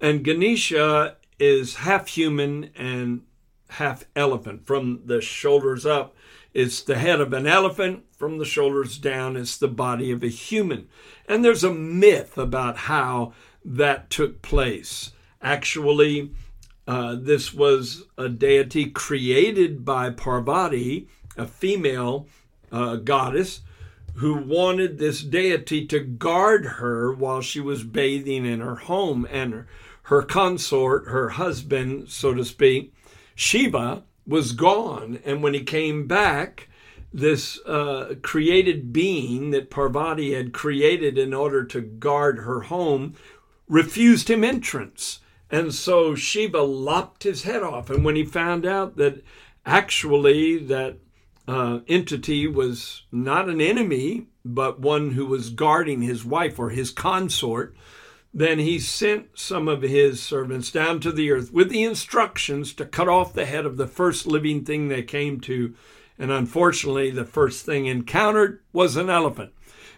And 0.00 0.24
Ganesha 0.24 1.16
is 1.38 1.76
half 1.76 2.08
human 2.08 2.70
and 2.76 3.22
half 3.70 4.04
elephant. 4.16 4.66
From 4.66 5.02
the 5.06 5.20
shoulders 5.20 5.86
up, 5.86 6.14
it's 6.52 6.82
the 6.82 6.96
head 6.96 7.20
of 7.20 7.32
an 7.32 7.46
elephant. 7.46 8.04
From 8.16 8.38
the 8.38 8.44
shoulders 8.44 8.98
down, 8.98 9.36
it's 9.36 9.56
the 9.56 9.68
body 9.68 10.10
of 10.10 10.22
a 10.22 10.28
human. 10.28 10.88
And 11.28 11.44
there's 11.44 11.64
a 11.64 11.72
myth 11.72 12.36
about 12.36 12.76
how 12.76 13.32
that 13.64 14.10
took 14.10 14.42
place. 14.42 15.12
Actually, 15.42 16.32
uh, 16.86 17.16
this 17.18 17.54
was 17.54 18.04
a 18.18 18.28
deity 18.28 18.86
created 18.86 19.84
by 19.84 20.10
Parvati, 20.10 21.08
a 21.36 21.46
female 21.46 22.26
uh, 22.72 22.96
goddess, 22.96 23.60
who 24.14 24.34
wanted 24.34 24.98
this 24.98 25.22
deity 25.22 25.86
to 25.86 26.00
guard 26.00 26.66
her 26.66 27.12
while 27.12 27.40
she 27.40 27.60
was 27.60 27.84
bathing 27.84 28.44
in 28.44 28.60
her 28.60 28.74
home. 28.76 29.26
And 29.30 29.52
her, 29.54 29.66
her 30.10 30.22
consort, 30.22 31.06
her 31.06 31.30
husband, 31.30 32.08
so 32.08 32.34
to 32.34 32.44
speak, 32.44 32.92
Shiva, 33.36 34.02
was 34.26 34.50
gone. 34.50 35.20
And 35.24 35.40
when 35.40 35.54
he 35.54 35.62
came 35.62 36.08
back, 36.08 36.68
this 37.12 37.60
uh, 37.64 38.16
created 38.20 38.92
being 38.92 39.52
that 39.52 39.70
Parvati 39.70 40.34
had 40.34 40.52
created 40.52 41.16
in 41.16 41.32
order 41.32 41.64
to 41.66 41.80
guard 41.80 42.38
her 42.38 42.62
home 42.62 43.14
refused 43.68 44.28
him 44.28 44.42
entrance. 44.42 45.20
And 45.48 45.72
so 45.72 46.16
Shiva 46.16 46.62
lopped 46.62 47.22
his 47.22 47.44
head 47.44 47.62
off. 47.62 47.88
And 47.88 48.04
when 48.04 48.16
he 48.16 48.24
found 48.24 48.66
out 48.66 48.96
that 48.96 49.24
actually 49.64 50.58
that 50.58 50.96
uh, 51.46 51.80
entity 51.86 52.48
was 52.48 53.04
not 53.12 53.48
an 53.48 53.60
enemy, 53.60 54.26
but 54.44 54.80
one 54.80 55.12
who 55.12 55.26
was 55.26 55.50
guarding 55.50 56.02
his 56.02 56.24
wife 56.24 56.58
or 56.58 56.70
his 56.70 56.90
consort, 56.90 57.76
then 58.32 58.60
he 58.60 58.78
sent 58.78 59.38
some 59.38 59.66
of 59.66 59.82
his 59.82 60.22
servants 60.22 60.70
down 60.70 61.00
to 61.00 61.10
the 61.10 61.32
earth 61.32 61.52
with 61.52 61.68
the 61.68 61.82
instructions 61.82 62.72
to 62.74 62.84
cut 62.84 63.08
off 63.08 63.32
the 63.32 63.44
head 63.44 63.66
of 63.66 63.76
the 63.76 63.88
first 63.88 64.26
living 64.26 64.64
thing 64.64 64.88
they 64.88 65.02
came 65.02 65.40
to. 65.40 65.74
And 66.18 66.30
unfortunately, 66.30 67.10
the 67.10 67.24
first 67.24 67.66
thing 67.66 67.86
encountered 67.86 68.60
was 68.72 68.96
an 68.96 69.10
elephant. 69.10 69.52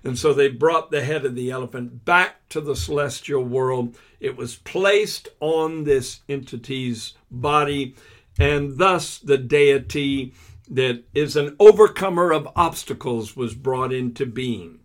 And 0.05 0.19
so 0.19 0.33
they 0.33 0.49
brought 0.49 0.91
the 0.91 1.05
head 1.05 1.25
of 1.25 1.35
the 1.35 1.51
elephant 1.51 2.05
back 2.05 2.49
to 2.49 2.61
the 2.61 2.75
celestial 2.75 3.45
world. 3.45 3.97
It 4.19 4.37
was 4.37 4.57
placed 4.57 5.29
on 5.41 5.85
this 5.85 6.21
entity's 6.29 7.15
body, 7.31 7.95
and 8.39 8.79
thus 8.79 9.19
the 9.19 9.39
deity 9.39 10.33
that 10.69 11.05
is 11.15 11.37
an 11.37 11.55
overcomer 11.61 12.33
of 12.33 12.49
obstacles 12.57 13.37
was 13.37 13.55
brought 13.55 13.93
into 13.93 14.25
being. 14.27 14.81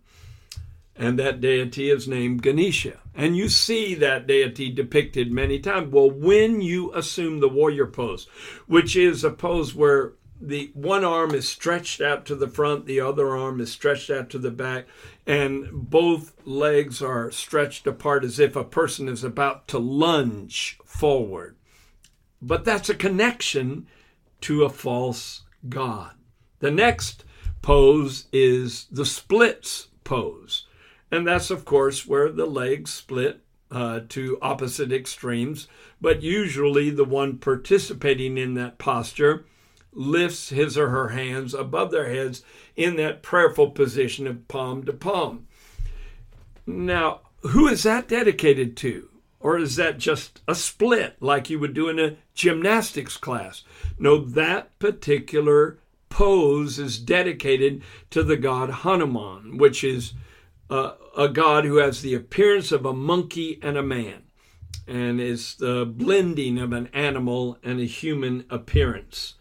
And 1.00 1.18
that 1.18 1.40
deity 1.40 1.90
is 1.90 2.08
named 2.08 2.42
Ganesha. 2.42 2.98
And 3.14 3.36
you 3.36 3.48
see 3.48 3.94
that 3.94 4.26
deity 4.26 4.68
depicted 4.70 5.32
many 5.32 5.60
times. 5.60 5.92
Well, 5.92 6.10
when 6.10 6.60
you 6.60 6.92
assume 6.92 7.38
the 7.38 7.48
warrior 7.48 7.86
pose, 7.86 8.26
which 8.66 8.96
is 8.96 9.22
a 9.22 9.30
pose 9.30 9.74
where 9.76 10.14
the 10.40 10.70
one 10.74 11.04
arm 11.04 11.34
is 11.34 11.48
stretched 11.48 12.00
out 12.00 12.24
to 12.26 12.34
the 12.34 12.48
front, 12.48 12.86
the 12.86 13.00
other 13.00 13.36
arm 13.36 13.60
is 13.60 13.70
stretched 13.70 14.10
out 14.10 14.30
to 14.30 14.38
the 14.38 14.50
back, 14.50 14.86
and 15.26 15.68
both 15.72 16.32
legs 16.44 17.00
are 17.00 17.30
stretched 17.30 17.86
apart 17.86 18.24
as 18.24 18.38
if 18.38 18.56
a 18.56 18.64
person 18.64 19.08
is 19.08 19.24
about 19.24 19.68
to 19.68 19.78
lunge 19.78 20.78
forward. 20.84 21.56
But 22.40 22.64
that's 22.64 22.88
a 22.88 22.94
connection 22.94 23.86
to 24.42 24.64
a 24.64 24.70
false 24.70 25.42
God. 25.68 26.12
The 26.60 26.70
next 26.70 27.24
pose 27.62 28.26
is 28.32 28.86
the 28.90 29.06
splits 29.06 29.88
pose. 30.04 30.66
And 31.10 31.26
that's, 31.26 31.50
of 31.50 31.64
course, 31.64 32.06
where 32.06 32.30
the 32.30 32.46
legs 32.46 32.92
split 32.92 33.40
uh, 33.70 34.00
to 34.10 34.38
opposite 34.42 34.92
extremes. 34.92 35.68
But 36.00 36.22
usually 36.22 36.90
the 36.90 37.04
one 37.04 37.38
participating 37.38 38.38
in 38.38 38.54
that 38.54 38.78
posture 38.78 39.46
lifts 39.92 40.50
his 40.50 40.76
or 40.76 40.90
her 40.90 41.08
hands 41.08 41.54
above 41.54 41.90
their 41.90 42.08
heads 42.08 42.42
in 42.76 42.96
that 42.96 43.22
prayerful 43.22 43.70
position 43.70 44.26
of 44.26 44.46
palm 44.48 44.84
to 44.84 44.92
palm. 44.92 45.46
Now, 46.66 47.20
who 47.40 47.66
is 47.68 47.82
that 47.84 48.08
dedicated 48.08 48.76
to? 48.78 49.08
Or 49.40 49.56
is 49.56 49.76
that 49.76 49.98
just 49.98 50.40
a 50.48 50.54
split 50.54 51.16
like 51.20 51.48
you 51.48 51.58
would 51.58 51.72
do 51.72 51.88
in 51.88 51.98
a 51.98 52.16
gymnastics 52.34 53.16
class? 53.16 53.62
No, 53.98 54.18
that 54.18 54.76
particular 54.78 55.78
pose 56.08 56.78
is 56.78 56.98
dedicated 56.98 57.82
to 58.10 58.22
the 58.22 58.36
god 58.36 58.70
Hanuman, 58.70 59.56
which 59.56 59.84
is 59.84 60.12
uh, 60.70 60.92
a 61.16 61.28
god 61.28 61.64
who 61.64 61.76
has 61.76 62.02
the 62.02 62.14
appearance 62.14 62.72
of 62.72 62.84
a 62.84 62.92
monkey 62.92 63.58
and 63.62 63.76
a 63.76 63.82
man. 63.82 64.24
and 64.88 65.20
is 65.20 65.54
the 65.56 65.84
blending 65.84 66.58
of 66.58 66.72
an 66.72 66.88
animal 66.94 67.58
and 67.62 67.78
a 67.78 67.84
human 67.84 68.44
appearance. 68.48 69.34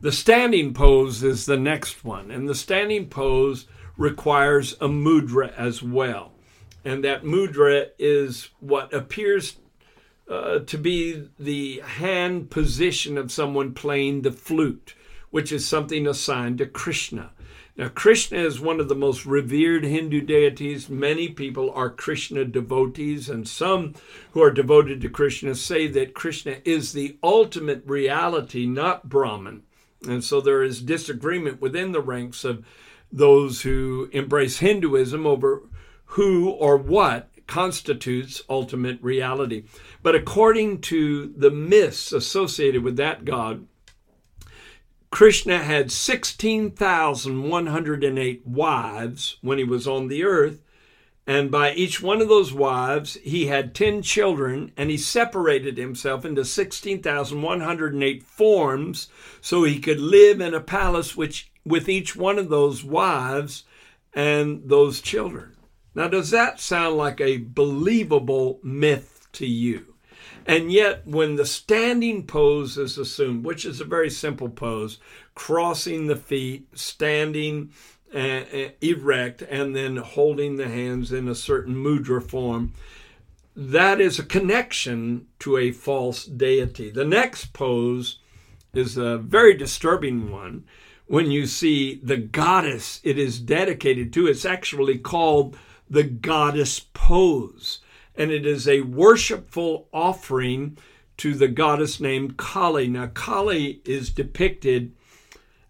The 0.00 0.12
standing 0.12 0.74
pose 0.74 1.22
is 1.22 1.46
the 1.46 1.56
next 1.56 2.04
one, 2.04 2.32
and 2.32 2.48
the 2.48 2.54
standing 2.54 3.08
pose 3.08 3.66
requires 3.96 4.72
a 4.80 4.88
mudra 4.88 5.54
as 5.56 5.82
well. 5.82 6.32
And 6.84 7.04
that 7.04 7.22
mudra 7.22 7.90
is 7.98 8.48
what 8.58 8.92
appears 8.92 9.56
uh, 10.28 10.60
to 10.60 10.78
be 10.78 11.28
the 11.38 11.80
hand 11.80 12.50
position 12.50 13.16
of 13.16 13.30
someone 13.30 13.72
playing 13.74 14.22
the 14.22 14.32
flute, 14.32 14.96
which 15.30 15.52
is 15.52 15.64
something 15.66 16.08
assigned 16.08 16.58
to 16.58 16.66
Krishna. 16.66 17.30
Now, 17.74 17.88
Krishna 17.88 18.38
is 18.38 18.60
one 18.60 18.80
of 18.80 18.88
the 18.88 18.94
most 18.94 19.24
revered 19.24 19.84
Hindu 19.84 20.20
deities. 20.20 20.90
Many 20.90 21.28
people 21.28 21.70
are 21.70 21.88
Krishna 21.88 22.44
devotees, 22.44 23.30
and 23.30 23.48
some 23.48 23.94
who 24.32 24.42
are 24.42 24.50
devoted 24.50 25.00
to 25.00 25.08
Krishna 25.08 25.54
say 25.54 25.86
that 25.86 26.12
Krishna 26.12 26.58
is 26.66 26.92
the 26.92 27.16
ultimate 27.22 27.82
reality, 27.86 28.66
not 28.66 29.08
Brahman. 29.08 29.62
And 30.06 30.22
so 30.22 30.40
there 30.40 30.62
is 30.62 30.82
disagreement 30.82 31.62
within 31.62 31.92
the 31.92 32.02
ranks 32.02 32.44
of 32.44 32.64
those 33.10 33.62
who 33.62 34.10
embrace 34.12 34.58
Hinduism 34.58 35.26
over 35.26 35.62
who 36.04 36.50
or 36.50 36.76
what 36.76 37.30
constitutes 37.46 38.42
ultimate 38.50 38.98
reality. 39.02 39.64
But 40.02 40.14
according 40.14 40.82
to 40.82 41.28
the 41.36 41.50
myths 41.50 42.12
associated 42.12 42.82
with 42.82 42.96
that 42.96 43.24
god, 43.24 43.66
Krishna 45.12 45.58
had 45.58 45.92
16,108 45.92 48.46
wives 48.46 49.36
when 49.42 49.58
he 49.58 49.64
was 49.64 49.86
on 49.86 50.08
the 50.08 50.24
earth, 50.24 50.62
and 51.26 51.50
by 51.50 51.74
each 51.74 52.00
one 52.00 52.22
of 52.22 52.30
those 52.30 52.54
wives, 52.54 53.18
he 53.22 53.44
had 53.46 53.74
10 53.74 54.00
children, 54.00 54.72
and 54.74 54.88
he 54.88 54.96
separated 54.96 55.76
himself 55.76 56.24
into 56.24 56.46
16,108 56.46 58.22
forms 58.22 59.08
so 59.42 59.64
he 59.64 59.78
could 59.78 60.00
live 60.00 60.40
in 60.40 60.54
a 60.54 60.60
palace 60.60 61.14
which, 61.14 61.52
with 61.62 61.90
each 61.90 62.16
one 62.16 62.38
of 62.38 62.48
those 62.48 62.82
wives 62.82 63.64
and 64.14 64.62
those 64.64 65.02
children. 65.02 65.58
Now, 65.94 66.08
does 66.08 66.30
that 66.30 66.58
sound 66.58 66.96
like 66.96 67.20
a 67.20 67.36
believable 67.36 68.60
myth 68.62 69.28
to 69.32 69.46
you? 69.46 69.91
And 70.46 70.72
yet, 70.72 71.06
when 71.06 71.36
the 71.36 71.46
standing 71.46 72.26
pose 72.26 72.76
is 72.76 72.98
assumed, 72.98 73.44
which 73.44 73.64
is 73.64 73.80
a 73.80 73.84
very 73.84 74.10
simple 74.10 74.48
pose, 74.48 74.98
crossing 75.34 76.06
the 76.06 76.16
feet, 76.16 76.66
standing 76.74 77.70
uh, 78.14 78.42
erect, 78.80 79.42
and 79.42 79.74
then 79.74 79.96
holding 79.96 80.56
the 80.56 80.68
hands 80.68 81.12
in 81.12 81.28
a 81.28 81.34
certain 81.34 81.74
mudra 81.74 82.22
form, 82.22 82.72
that 83.54 84.00
is 84.00 84.18
a 84.18 84.24
connection 84.24 85.26
to 85.38 85.56
a 85.58 85.72
false 85.72 86.24
deity. 86.24 86.90
The 86.90 87.04
next 87.04 87.52
pose 87.52 88.18
is 88.72 88.96
a 88.96 89.18
very 89.18 89.54
disturbing 89.54 90.30
one. 90.30 90.64
When 91.06 91.30
you 91.30 91.46
see 91.46 92.00
the 92.02 92.16
goddess 92.16 93.00
it 93.04 93.18
is 93.18 93.38
dedicated 93.38 94.12
to, 94.14 94.26
it's 94.26 94.46
actually 94.46 94.98
called 94.98 95.58
the 95.90 96.04
goddess 96.04 96.80
pose 96.94 97.80
and 98.16 98.30
it 98.30 98.46
is 98.46 98.68
a 98.68 98.82
worshipful 98.82 99.88
offering 99.92 100.76
to 101.18 101.34
the 101.34 101.48
goddess 101.48 102.00
named 102.00 102.36
Kali. 102.36 102.88
Now, 102.88 103.06
Kali 103.06 103.80
is 103.84 104.10
depicted 104.10 104.92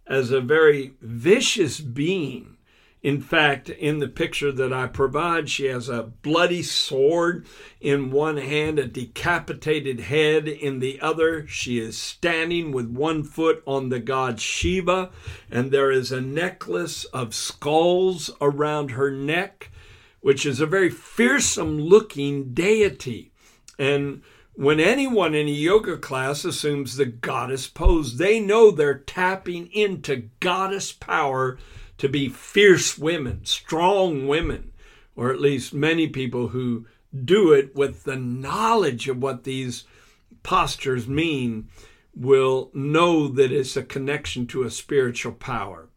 as 0.07 0.31
a 0.31 0.41
very 0.41 0.95
vicious 1.01 1.81
being. 1.81 2.57
In 3.03 3.21
fact, 3.21 3.69
in 3.69 3.99
the 3.99 4.07
picture 4.07 4.53
that 4.53 4.73
I 4.73 4.87
provide, 4.87 5.51
she 5.51 5.65
has 5.65 5.89
a 5.89 6.05
bloody 6.05 6.63
sword 6.63 7.45
in 7.81 8.13
one 8.13 8.37
hand, 8.37 8.79
a 8.79 8.87
decapitated 8.87 9.99
head 9.99 10.47
in 10.47 10.79
the 10.79 11.01
other. 11.01 11.45
She 11.49 11.81
is 11.81 11.99
standing 11.99 12.71
with 12.71 12.89
one 12.89 13.25
foot 13.25 13.61
on 13.67 13.89
the 13.89 13.99
god 13.99 14.41
Shiva, 14.41 15.11
and 15.51 15.73
there 15.73 15.91
is 15.91 16.13
a 16.13 16.21
necklace 16.21 17.05
of 17.07 17.35
skulls 17.35 18.31
around 18.41 18.93
her 18.93 19.11
neck 19.11 19.72
which 20.23 20.47
is 20.47 20.61
a 20.61 20.67
very 20.67 20.89
fearsome 20.89 21.79
looking 21.79 22.55
deity. 22.55 23.33
And 23.79 24.23
when 24.55 24.81
anyone 24.81 25.35
in 25.35 25.49
a 25.49 25.51
yoga 25.51 25.99
class 25.99 26.45
assumes 26.45 26.97
the 26.97 27.07
goddess 27.07 27.67
pose, 27.67 28.17
they 28.17 28.41
know 28.41 28.71
they're 28.71 28.99
tapping 28.99 29.67
into 29.73 30.29
goddess 30.41 30.93
power 30.93 31.59
to 31.99 32.09
be 32.09 32.29
fierce 32.29 32.97
women, 32.97 33.45
strong 33.45 34.27
women, 34.27 34.73
or 35.17 35.31
at 35.31 35.41
least 35.41 35.75
many 35.75 36.07
people 36.07 36.49
who 36.49 36.87
do 37.25 37.53
it 37.53 37.75
with 37.75 38.05
the 38.05 38.17
knowledge 38.17 39.09
of 39.09 39.21
what 39.21 39.45
these 39.45 39.85
postures 40.43 41.07
mean 41.07 41.69
will 42.15 42.71
know 42.75 43.29
that 43.29 43.53
it's 43.53 43.77
a 43.77 43.83
connection 43.83 44.47
to 44.47 44.63
a 44.63 44.71
spiritual 44.71 45.33
power. 45.33 45.89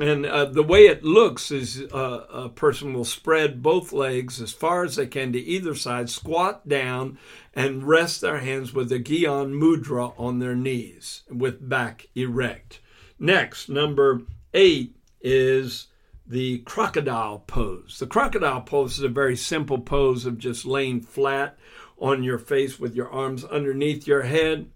And 0.00 0.26
uh, 0.26 0.46
the 0.46 0.62
way 0.62 0.86
it 0.86 1.04
looks 1.04 1.50
is 1.50 1.82
uh, 1.92 2.26
a 2.32 2.48
person 2.48 2.92
will 2.92 3.04
spread 3.04 3.62
both 3.62 3.92
legs 3.92 4.40
as 4.40 4.52
far 4.52 4.84
as 4.84 4.96
they 4.96 5.06
can 5.06 5.32
to 5.32 5.38
either 5.38 5.74
side, 5.74 6.10
squat 6.10 6.68
down, 6.68 7.18
and 7.54 7.84
rest 7.84 8.20
their 8.20 8.38
hands 8.38 8.72
with 8.72 8.88
the 8.88 8.98
Gyan 8.98 9.52
Mudra 9.52 10.12
on 10.18 10.40
their 10.40 10.56
knees 10.56 11.22
with 11.30 11.68
back 11.68 12.08
erect. 12.16 12.80
Next, 13.20 13.68
number 13.68 14.22
eight 14.52 14.96
is 15.20 15.86
the 16.26 16.58
crocodile 16.60 17.40
pose. 17.46 17.98
The 18.00 18.06
crocodile 18.06 18.62
pose 18.62 18.98
is 18.98 19.04
a 19.04 19.08
very 19.08 19.36
simple 19.36 19.78
pose 19.78 20.26
of 20.26 20.38
just 20.38 20.64
laying 20.64 21.00
flat 21.02 21.56
on 21.98 22.24
your 22.24 22.38
face 22.38 22.80
with 22.80 22.96
your 22.96 23.10
arms 23.10 23.44
underneath 23.44 24.06
your 24.06 24.22
head, 24.22 24.70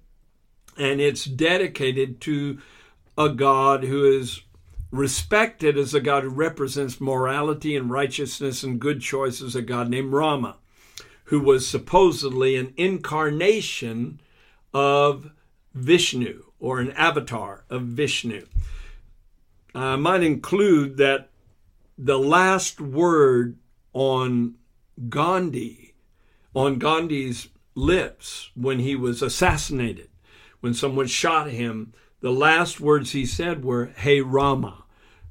and 0.77 1.01
it's 1.01 1.25
dedicated 1.25 2.21
to 2.21 2.59
a 3.17 3.29
god 3.31 3.83
who 3.83 4.05
is 4.05 4.43
respected 4.91 5.77
as 5.77 5.95
a 5.95 6.01
God 6.01 6.23
who 6.23 6.31
represents 6.31 7.01
morality 7.01 7.77
and 7.77 7.91
righteousness 7.91 8.63
and 8.63 8.81
good 8.81 9.01
choices, 9.01 9.55
a 9.55 9.63
God 9.63 9.89
named 9.89 10.13
Rama, 10.13 10.57
who 11.25 11.41
was 11.41 11.69
supposedly 11.69 12.57
an 12.57 12.73
incarnation 12.77 14.21
of 14.73 15.31
Vishnu 15.75 16.45
or 16.59 16.81
an 16.81 16.93
avatar 16.93 17.65
of 17.69 17.83
Vishnu. 17.83 18.47
Uh, 19.75 19.79
I 19.79 19.97
might 19.97 20.23
include 20.23 20.97
that 20.97 21.29
the 21.97 22.19
last 22.19 22.81
word 22.81 23.59
on 23.93 24.55
Gandhi, 25.09 25.95
on 26.55 26.79
Gandhi's 26.79 27.49
lips 27.75 28.51
when 28.55 28.79
he 28.79 28.97
was 28.97 29.23
assassinated, 29.23 30.09
when 30.61 30.75
someone 30.75 31.07
shot 31.07 31.51
him, 31.51 31.93
the 32.21 32.33
last 32.33 32.81
words 32.81 33.13
he 33.13 33.25
said 33.25 33.65
were, 33.65 33.87
Hey 33.97 34.21
Rama. 34.21 34.85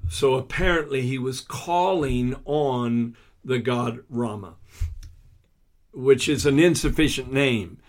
So 0.10 0.36
apparently 0.36 1.02
he 1.02 1.18
was 1.18 1.42
calling 1.42 2.36
on 2.46 3.16
the 3.44 3.60
god 3.60 4.04
Rama, 4.10 4.56
which 5.94 6.30
is 6.30 6.46
an 6.46 6.60
insufficient 6.60 7.32
name 7.32 7.80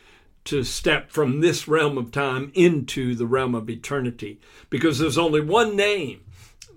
to 0.44 0.64
step 0.64 1.10
from 1.10 1.40
this 1.40 1.68
realm 1.68 1.98
of 1.98 2.10
time 2.10 2.50
into 2.54 3.14
the 3.14 3.26
realm 3.26 3.54
of 3.54 3.68
eternity, 3.68 4.40
because 4.70 4.98
there's 4.98 5.18
only 5.18 5.40
one 5.40 5.76
name 5.76 6.22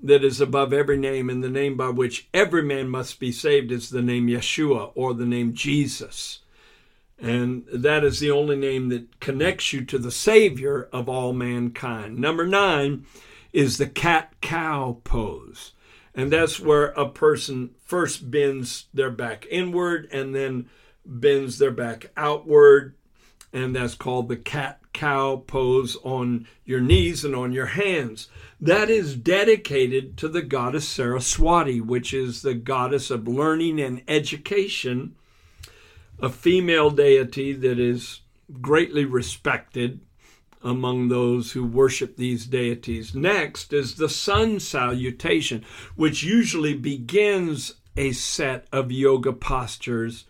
that 0.03 0.23
is 0.23 0.41
above 0.41 0.73
every 0.73 0.97
name, 0.97 1.29
and 1.29 1.43
the 1.43 1.49
name 1.49 1.77
by 1.77 1.89
which 1.89 2.27
every 2.33 2.63
man 2.63 2.89
must 2.89 3.19
be 3.19 3.31
saved 3.31 3.71
is 3.71 3.89
the 3.89 4.01
name 4.01 4.27
Yeshua 4.27 4.91
or 4.95 5.13
the 5.13 5.25
name 5.25 5.53
Jesus. 5.53 6.39
And 7.21 7.65
that 7.71 8.03
is 8.03 8.19
the 8.19 8.31
only 8.31 8.55
name 8.55 8.89
that 8.89 9.19
connects 9.19 9.71
you 9.71 9.85
to 9.85 9.99
the 9.99 10.11
Savior 10.11 10.89
of 10.91 11.07
all 11.07 11.33
mankind. 11.33 12.17
Number 12.17 12.47
nine 12.47 13.05
is 13.53 13.77
the 13.77 13.87
cat 13.87 14.33
cow 14.41 14.97
pose. 15.03 15.73
And 16.15 16.31
that's 16.31 16.59
where 16.59 16.87
a 16.87 17.07
person 17.07 17.71
first 17.85 18.31
bends 18.31 18.85
their 18.91 19.11
back 19.11 19.45
inward 19.51 20.09
and 20.11 20.33
then 20.33 20.67
bends 21.05 21.59
their 21.59 21.71
back 21.71 22.11
outward. 22.17 22.95
And 23.53 23.75
that's 23.75 23.95
called 23.95 24.27
the 24.27 24.37
cat 24.37 24.79
cow 24.91 25.43
pose 25.45 25.97
on 26.03 26.47
your 26.65 26.81
knees 26.81 27.23
and 27.23 27.35
on 27.35 27.51
your 27.51 27.67
hands. 27.67 28.29
That 28.59 28.89
is 28.89 29.15
dedicated 29.15 30.17
to 30.17 30.27
the 30.27 30.41
goddess 30.41 30.87
Saraswati, 30.87 31.81
which 31.81 32.13
is 32.13 32.41
the 32.41 32.55
goddess 32.55 33.11
of 33.11 33.27
learning 33.27 33.79
and 33.79 34.01
education 34.07 35.15
a 36.21 36.29
female 36.29 36.91
deity 36.91 37.53
that 37.53 37.79
is 37.79 38.21
greatly 38.61 39.05
respected 39.05 40.01
among 40.63 41.07
those 41.07 41.53
who 41.53 41.65
worship 41.65 42.15
these 42.15 42.45
deities. 42.45 43.15
Next 43.15 43.73
is 43.73 43.95
the 43.95 44.09
sun 44.09 44.59
salutation, 44.59 45.65
which 45.95 46.23
usually 46.23 46.75
begins 46.75 47.75
a 47.97 48.11
set 48.11 48.67
of 48.71 48.91
yoga 48.91 49.33
postures, 49.33 50.25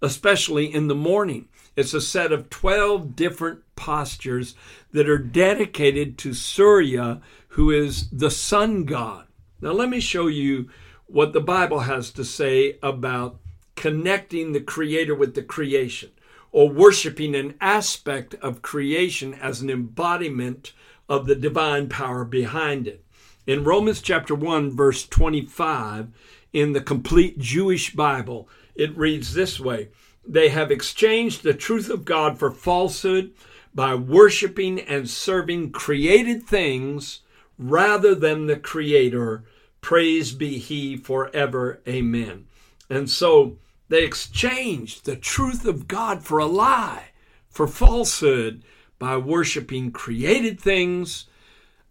especially 0.00 0.72
in 0.72 0.88
the 0.88 0.94
morning. 0.94 1.48
It's 1.76 1.94
a 1.94 2.00
set 2.00 2.32
of 2.32 2.50
12 2.50 3.14
different 3.14 3.60
postures 3.76 4.54
that 4.92 5.08
are 5.08 5.18
dedicated 5.18 6.16
to 6.18 6.32
Surya, 6.32 7.20
who 7.48 7.70
is 7.70 8.08
the 8.10 8.30
sun 8.30 8.84
god. 8.84 9.26
Now, 9.60 9.72
let 9.72 9.88
me 9.88 10.00
show 10.00 10.26
you 10.26 10.70
what 11.06 11.32
the 11.32 11.40
Bible 11.40 11.80
has 11.80 12.10
to 12.12 12.24
say 12.24 12.78
about 12.82 13.38
connecting 13.76 14.52
the 14.52 14.60
creator 14.60 15.14
with 15.14 15.34
the 15.34 15.42
creation 15.42 16.10
or 16.52 16.68
worshiping 16.68 17.34
an 17.34 17.54
aspect 17.60 18.34
of 18.36 18.62
creation 18.62 19.34
as 19.34 19.60
an 19.60 19.68
embodiment 19.68 20.72
of 21.08 21.26
the 21.26 21.34
divine 21.34 21.88
power 21.88 22.24
behind 22.24 22.86
it. 22.86 23.04
In 23.46 23.64
Romans 23.64 24.00
chapter 24.00 24.34
1 24.34 24.74
verse 24.74 25.06
25 25.06 26.08
in 26.52 26.72
the 26.72 26.80
complete 26.80 27.38
Jewish 27.38 27.92
Bible, 27.94 28.48
it 28.74 28.96
reads 28.96 29.34
this 29.34 29.58
way: 29.60 29.88
They 30.26 30.48
have 30.48 30.70
exchanged 30.70 31.42
the 31.42 31.54
truth 31.54 31.90
of 31.90 32.04
God 32.04 32.38
for 32.38 32.50
falsehood 32.50 33.32
by 33.74 33.94
worshiping 33.94 34.80
and 34.80 35.10
serving 35.10 35.72
created 35.72 36.44
things 36.44 37.20
rather 37.58 38.14
than 38.14 38.46
the 38.46 38.56
creator. 38.56 39.44
Praise 39.80 40.32
be 40.32 40.58
he 40.58 40.96
forever. 40.96 41.82
Amen. 41.86 42.46
And 42.88 43.10
so 43.10 43.56
they 43.88 44.04
exchanged 44.04 45.04
the 45.04 45.16
truth 45.16 45.66
of 45.66 45.88
God 45.88 46.22
for 46.22 46.38
a 46.38 46.46
lie, 46.46 47.10
for 47.48 47.66
falsehood, 47.66 48.64
by 48.98 49.16
worshiping 49.16 49.90
created 49.90 50.60
things 50.60 51.26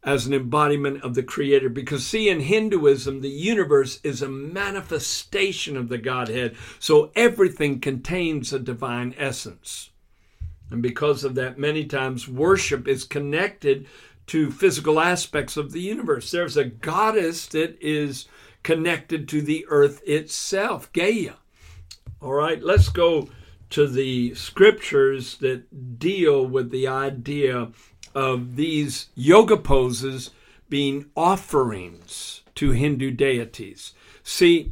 as 0.03 0.25
an 0.25 0.33
embodiment 0.33 1.01
of 1.03 1.15
the 1.15 1.23
Creator. 1.23 1.69
Because, 1.69 2.05
see, 2.05 2.29
in 2.29 2.41
Hinduism, 2.41 3.21
the 3.21 3.29
universe 3.29 3.99
is 4.03 4.21
a 4.21 4.29
manifestation 4.29 5.77
of 5.77 5.89
the 5.89 5.97
Godhead, 5.97 6.55
so 6.79 7.11
everything 7.15 7.79
contains 7.79 8.51
a 8.51 8.59
divine 8.59 9.15
essence. 9.17 9.91
And 10.69 10.81
because 10.81 11.23
of 11.23 11.35
that, 11.35 11.57
many 11.57 11.85
times 11.85 12.27
worship 12.27 12.87
is 12.87 13.03
connected 13.03 13.87
to 14.27 14.51
physical 14.51 14.99
aspects 14.99 15.57
of 15.57 15.71
the 15.71 15.81
universe. 15.81 16.31
There's 16.31 16.57
a 16.57 16.65
goddess 16.65 17.45
that 17.47 17.77
is 17.79 18.27
connected 18.63 19.27
to 19.27 19.41
the 19.41 19.65
earth 19.69 20.01
itself, 20.05 20.91
Gaia. 20.93 21.33
All 22.23 22.31
right, 22.31 22.63
let's 22.63 22.87
go 22.87 23.27
to 23.71 23.85
the 23.85 24.33
scriptures 24.33 25.35
that 25.39 25.99
deal 25.99 26.45
with 26.45 26.71
the 26.71 26.87
idea 26.87 27.67
of 28.15 28.55
these 28.55 29.09
yoga 29.13 29.57
poses 29.57 30.29
being 30.69 31.07
offerings 31.17 32.43
to 32.55 32.71
Hindu 32.71 33.11
deities. 33.11 33.93
See, 34.23 34.71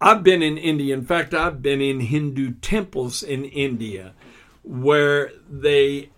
I've 0.00 0.22
been 0.22 0.42
in 0.42 0.56
India. 0.56 0.94
In 0.94 1.04
fact, 1.04 1.34
I've 1.34 1.60
been 1.60 1.82
in 1.82 2.00
Hindu 2.00 2.52
temples 2.62 3.22
in 3.22 3.44
India 3.44 4.14
where 4.62 5.32
they 5.50 6.08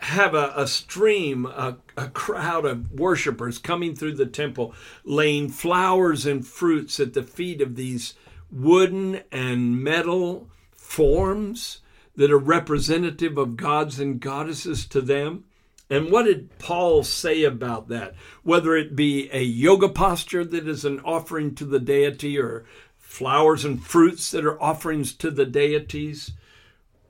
have 0.00 0.34
a, 0.34 0.52
a 0.56 0.66
stream, 0.66 1.46
a, 1.46 1.76
a 1.96 2.08
crowd 2.08 2.64
of 2.64 2.90
worshippers 2.98 3.58
coming 3.58 3.94
through 3.94 4.14
the 4.14 4.26
temple, 4.26 4.74
laying 5.04 5.48
flowers 5.48 6.26
and 6.26 6.44
fruits 6.44 6.98
at 6.98 7.14
the 7.14 7.22
feet 7.22 7.60
of 7.60 7.76
these 7.76 8.14
wooden 8.50 9.22
and 9.30 9.82
metal 9.82 10.48
forms 10.76 11.80
that 12.16 12.30
are 12.30 12.38
representative 12.38 13.38
of 13.38 13.56
gods 13.56 14.00
and 14.00 14.20
goddesses 14.20 14.86
to 14.86 15.00
them. 15.00 15.44
And 15.90 16.10
what 16.10 16.24
did 16.24 16.58
Paul 16.58 17.02
say 17.02 17.44
about 17.44 17.88
that? 17.88 18.14
Whether 18.42 18.76
it 18.76 18.96
be 18.96 19.30
a 19.32 19.42
yoga 19.42 19.88
posture 19.88 20.44
that 20.44 20.68
is 20.68 20.84
an 20.84 21.00
offering 21.00 21.54
to 21.54 21.64
the 21.64 21.78
deity 21.78 22.38
or 22.38 22.64
flowers 22.96 23.64
and 23.64 23.82
fruits 23.82 24.30
that 24.32 24.44
are 24.44 24.60
offerings 24.62 25.14
to 25.14 25.30
the 25.30 25.46
deities, 25.46 26.32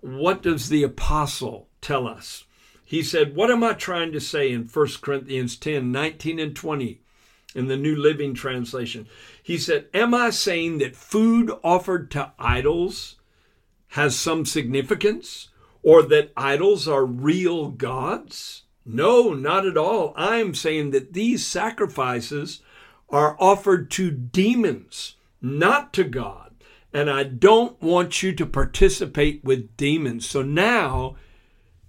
what 0.01 0.43
does 0.43 0.69
the 0.69 0.83
apostle 0.83 1.69
tell 1.81 2.07
us? 2.07 2.45
He 2.85 3.03
said, 3.03 3.35
What 3.35 3.51
am 3.51 3.65
I 3.65 3.73
trying 3.73 4.13
to 4.13 4.21
say 4.21 4.53
in 4.53 4.65
1 4.65 4.89
Corinthians 5.01 5.57
10 5.57 5.91
19 5.91 6.39
and 6.39 6.55
20 6.55 7.01
in 7.59 7.67
the 7.67 7.77
New 7.77 7.97
Living 7.97 8.35
Translation? 8.35 9.09
He 9.43 9.59
said, 9.59 9.87
Am 9.93 10.15
I 10.15 10.31
saying 10.31 10.79
that 10.79 10.97
food 10.97 11.51
offered 11.63 12.11
to 12.13 12.33
idols 12.39 13.17
has 13.89 14.17
some 14.17 14.45
significance 14.45 15.49
or 15.83 16.03
that 16.03 16.33
idols 16.37 16.87
are 16.87 17.05
real 17.05 17.71
gods? 17.71 18.63
No, 18.85 19.35
not 19.35 19.67
at 19.67 19.77
all. 19.77 20.15
I'm 20.17 20.55
saying 20.55 20.91
that 20.93 21.13
these 21.13 21.47
sacrifices 21.47 22.63
are 23.11 23.37
offered 23.39 23.91
to 23.93 24.11
demons, 24.11 25.17
not 25.43 25.93
to 25.95 26.05
God. 26.05 26.55
And 26.93 27.11
I 27.11 27.23
don't 27.23 27.81
want 27.83 28.23
you 28.23 28.35
to 28.35 28.47
participate 28.47 29.45
with 29.45 29.77
demons. 29.77 30.27
So 30.27 30.43
now 30.43 31.17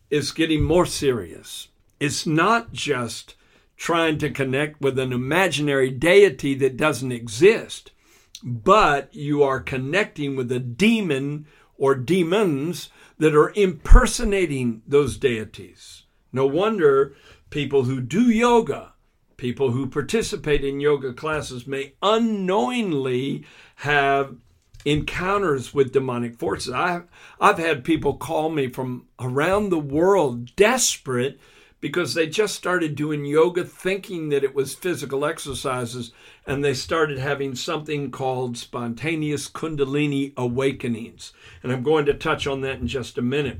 it's 0.10 0.32
getting 0.32 0.64
more 0.64 0.86
serious. 0.86 1.70
It's 2.00 2.26
not 2.26 2.74
just 2.74 3.36
trying 3.80 4.18
to 4.18 4.30
connect 4.30 4.82
with 4.82 5.00
an 5.00 5.14
imaginary 5.14 5.90
deity 5.90 6.54
that 6.54 6.76
doesn't 6.76 7.14
exist, 7.14 7.92
but 8.44 9.10
you 9.16 9.42
are 9.42 9.62
connecting 9.62 10.36
with 10.36 10.52
a 10.52 10.60
demon 10.60 11.48
or 11.78 11.96
demons 11.96 12.90
that 13.18 13.34
are 13.34 13.54
impersonating 13.56 14.82
those 14.86 15.18
deities. 15.18 16.04
No 16.34 16.46
wonder 16.46 17.16
people 17.50 17.86
who 17.86 18.02
do 18.02 18.30
yoga, 18.30 18.94
people 19.38 19.72
who 19.72 19.88
participate 19.88 20.64
in 20.64 20.82
yoga 20.82 21.14
classes, 21.14 21.66
may 21.66 21.94
unknowingly 22.04 23.46
have 23.76 24.36
encounters 24.84 25.74
with 25.74 25.94
demonic 25.94 26.36
forces. 26.38 26.74
I, 26.74 27.04
I've 27.40 27.58
had 27.58 27.86
people 27.86 28.16
call 28.16 28.50
me 28.50 28.68
from 28.68 29.08
around 29.20 29.70
the 29.70 29.80
world 29.80 30.54
desperate 30.58 31.40
because 31.82 32.14
they 32.14 32.28
just 32.28 32.56
started 32.56 32.96
doing 32.96 33.26
yoga 33.26 33.64
thinking 33.64 34.30
that 34.30 34.44
it 34.44 34.54
was 34.54 34.76
physical 34.76 35.26
exercises 35.26 36.12
and 36.46 36.64
they 36.64 36.74
started 36.74 37.18
having 37.18 37.56
something 37.56 38.12
called 38.12 38.58
spontaneous 38.58 39.50
kundalini 39.50 40.34
awakenings. 40.36 41.34
And 41.64 41.72
I'm 41.72 41.84
going 41.84 42.06
to 42.06 42.14
touch 42.14 42.48
on 42.48 42.62
that 42.62 42.80
in 42.80 42.88
just 42.88 43.18
a 43.18 43.22
minute. 43.22 43.60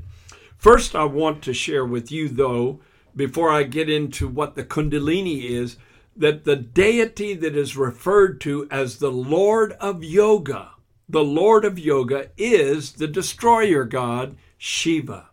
First, 0.58 0.94
I 0.94 1.04
want 1.04 1.42
to 1.44 1.54
share 1.54 1.86
with 1.86 2.12
you, 2.12 2.28
though, 2.28 2.80
before 3.16 3.50
I 3.50 3.62
get 3.62 3.88
into 3.88 4.28
what 4.28 4.54
the 4.54 4.64
kundalini 4.64 5.44
is, 5.44 5.76
that 6.16 6.44
the 6.44 6.56
deity 6.56 7.34
that 7.34 7.56
is 7.56 7.76
referred 7.76 8.40
to 8.42 8.68
as 8.70 8.98
the 8.98 9.12
Lord 9.12 9.72
of 9.72 10.04
Yoga 10.04 10.72
the 11.10 11.24
Lord 11.24 11.64
of 11.64 11.76
Yoga 11.76 12.30
is 12.38 12.92
the 12.92 13.08
destroyer 13.08 13.84
god, 13.84 14.36
Shiva. 14.56 15.29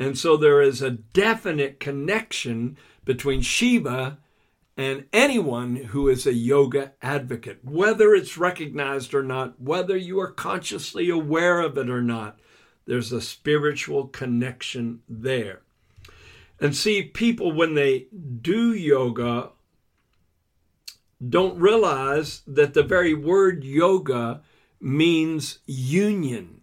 And 0.00 0.16
so 0.16 0.38
there 0.38 0.62
is 0.62 0.80
a 0.80 0.90
definite 0.90 1.78
connection 1.78 2.78
between 3.04 3.42
Shiva 3.42 4.16
and 4.74 5.04
anyone 5.12 5.76
who 5.76 6.08
is 6.08 6.26
a 6.26 6.32
yoga 6.32 6.92
advocate, 7.02 7.58
whether 7.62 8.14
it's 8.14 8.38
recognized 8.38 9.12
or 9.12 9.22
not, 9.22 9.60
whether 9.60 9.98
you 9.98 10.18
are 10.18 10.30
consciously 10.30 11.10
aware 11.10 11.60
of 11.60 11.76
it 11.76 11.90
or 11.90 12.00
not, 12.00 12.40
there's 12.86 13.12
a 13.12 13.20
spiritual 13.20 14.06
connection 14.06 15.02
there. 15.06 15.60
And 16.58 16.74
see, 16.74 17.02
people, 17.02 17.52
when 17.52 17.74
they 17.74 18.06
do 18.40 18.72
yoga, 18.72 19.50
don't 21.28 21.60
realize 21.60 22.40
that 22.46 22.72
the 22.72 22.82
very 22.82 23.12
word 23.12 23.64
yoga 23.64 24.40
means 24.80 25.58
union. 25.66 26.59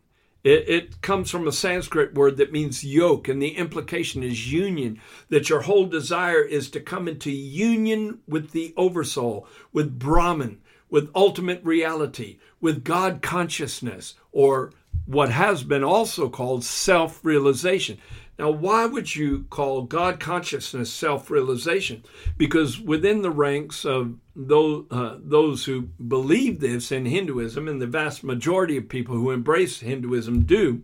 It, 0.47 0.69
it, 0.69 1.01
comes 1.01 1.29
from 1.29 1.45
a 1.45 1.51
Sanskrit 1.51 2.13
word 2.13 2.37
that 2.37 2.53
means 2.53 2.81
yoke, 2.81 3.27
and 3.27 3.41
the 3.41 3.57
implication 3.57 4.23
is 4.23 4.49
union, 4.49 5.01
that 5.27 5.49
your 5.49 5.63
whole 5.63 5.87
desire 5.87 6.41
is 6.41 6.69
to 6.69 6.79
come 6.79 7.09
into 7.09 7.29
union 7.29 8.19
with 8.29 8.51
the 8.51 8.73
Oversoul, 8.77 9.45
with 9.73 9.99
Brahman, 9.99 10.61
with 10.89 11.11
ultimate 11.13 11.61
reality, 11.65 12.37
with 12.61 12.85
God 12.85 13.21
consciousness, 13.21 14.15
or 14.31 14.71
what 15.05 15.31
has 15.31 15.63
been 15.63 15.83
also 15.83 16.29
called 16.29 16.63
self 16.63 17.19
realization. 17.25 17.97
Now, 18.39 18.51
why 18.51 18.85
would 18.85 19.15
you 19.15 19.45
call 19.49 19.83
God 19.83 20.19
consciousness 20.19 20.93
self 20.93 21.31
realization? 21.31 22.03
Because 22.37 22.79
within 22.79 23.21
the 23.21 23.31
ranks 23.31 23.83
of 23.83 24.17
those, 24.35 24.85
uh, 24.91 25.17
those 25.19 25.65
who 25.65 25.89
believe 26.07 26.59
this 26.59 26.91
in 26.91 27.05
Hinduism, 27.05 27.67
and 27.67 27.81
the 27.81 27.87
vast 27.87 28.23
majority 28.23 28.77
of 28.77 28.89
people 28.89 29.15
who 29.15 29.31
embrace 29.31 29.79
Hinduism 29.79 30.43
do, 30.43 30.83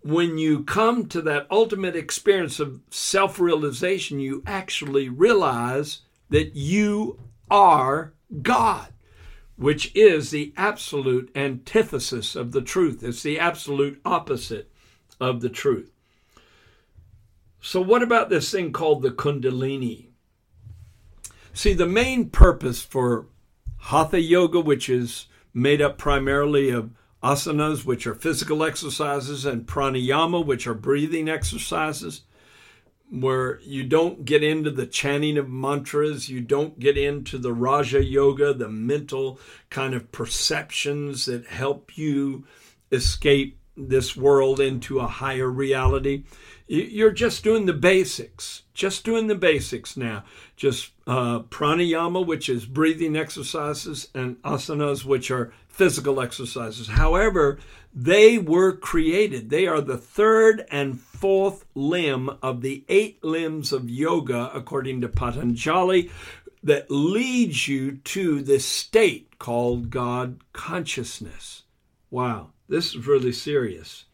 when 0.00 0.38
you 0.38 0.64
come 0.64 1.06
to 1.06 1.20
that 1.22 1.46
ultimate 1.50 1.94
experience 1.94 2.58
of 2.58 2.80
self 2.90 3.38
realization, 3.38 4.18
you 4.18 4.42
actually 4.46 5.10
realize 5.10 6.00
that 6.30 6.56
you 6.56 7.20
are 7.50 8.14
God, 8.40 8.88
which 9.56 9.94
is 9.94 10.30
the 10.30 10.54
absolute 10.56 11.30
antithesis 11.36 12.34
of 12.34 12.52
the 12.52 12.62
truth. 12.62 13.02
It's 13.02 13.22
the 13.22 13.38
absolute 13.38 14.00
opposite 14.06 14.70
of 15.20 15.42
the 15.42 15.50
truth. 15.50 15.91
So, 17.64 17.80
what 17.80 18.02
about 18.02 18.28
this 18.28 18.50
thing 18.50 18.72
called 18.72 19.02
the 19.02 19.12
Kundalini? 19.12 20.08
See, 21.54 21.74
the 21.74 21.86
main 21.86 22.28
purpose 22.28 22.82
for 22.82 23.26
Hatha 23.78 24.20
Yoga, 24.20 24.58
which 24.58 24.88
is 24.88 25.26
made 25.54 25.80
up 25.80 25.96
primarily 25.96 26.70
of 26.70 26.90
asanas, 27.22 27.84
which 27.84 28.04
are 28.04 28.16
physical 28.16 28.64
exercises, 28.64 29.46
and 29.46 29.64
pranayama, 29.64 30.44
which 30.44 30.66
are 30.66 30.74
breathing 30.74 31.28
exercises, 31.28 32.22
where 33.08 33.60
you 33.60 33.84
don't 33.84 34.24
get 34.24 34.42
into 34.42 34.72
the 34.72 34.86
chanting 34.86 35.38
of 35.38 35.48
mantras, 35.48 36.28
you 36.28 36.40
don't 36.40 36.80
get 36.80 36.98
into 36.98 37.38
the 37.38 37.52
Raja 37.52 38.02
Yoga, 38.02 38.52
the 38.52 38.68
mental 38.68 39.38
kind 39.70 39.94
of 39.94 40.10
perceptions 40.10 41.26
that 41.26 41.46
help 41.46 41.96
you 41.96 42.44
escape 42.90 43.60
this 43.76 44.16
world 44.16 44.60
into 44.60 44.98
a 44.98 45.06
higher 45.06 45.48
reality. 45.48 46.24
You're 46.72 47.10
just 47.10 47.44
doing 47.44 47.66
the 47.66 47.74
basics, 47.74 48.62
just 48.72 49.04
doing 49.04 49.26
the 49.26 49.34
basics 49.34 49.94
now. 49.94 50.24
Just 50.56 50.92
uh, 51.06 51.40
pranayama, 51.40 52.24
which 52.24 52.48
is 52.48 52.64
breathing 52.64 53.14
exercises, 53.14 54.08
and 54.14 54.40
asanas, 54.40 55.04
which 55.04 55.30
are 55.30 55.52
physical 55.68 56.18
exercises. 56.18 56.88
However, 56.88 57.58
they 57.92 58.38
were 58.38 58.72
created. 58.72 59.50
They 59.50 59.66
are 59.66 59.82
the 59.82 59.98
third 59.98 60.64
and 60.70 60.98
fourth 60.98 61.66
limb 61.74 62.30
of 62.42 62.62
the 62.62 62.86
eight 62.88 63.22
limbs 63.22 63.74
of 63.74 63.90
yoga, 63.90 64.50
according 64.54 65.02
to 65.02 65.08
Patanjali, 65.08 66.10
that 66.62 66.90
leads 66.90 67.68
you 67.68 67.98
to 67.98 68.40
this 68.40 68.64
state 68.64 69.38
called 69.38 69.90
God 69.90 70.38
consciousness. 70.54 71.64
Wow, 72.10 72.52
this 72.66 72.94
is 72.94 73.06
really 73.06 73.32
serious. 73.32 74.06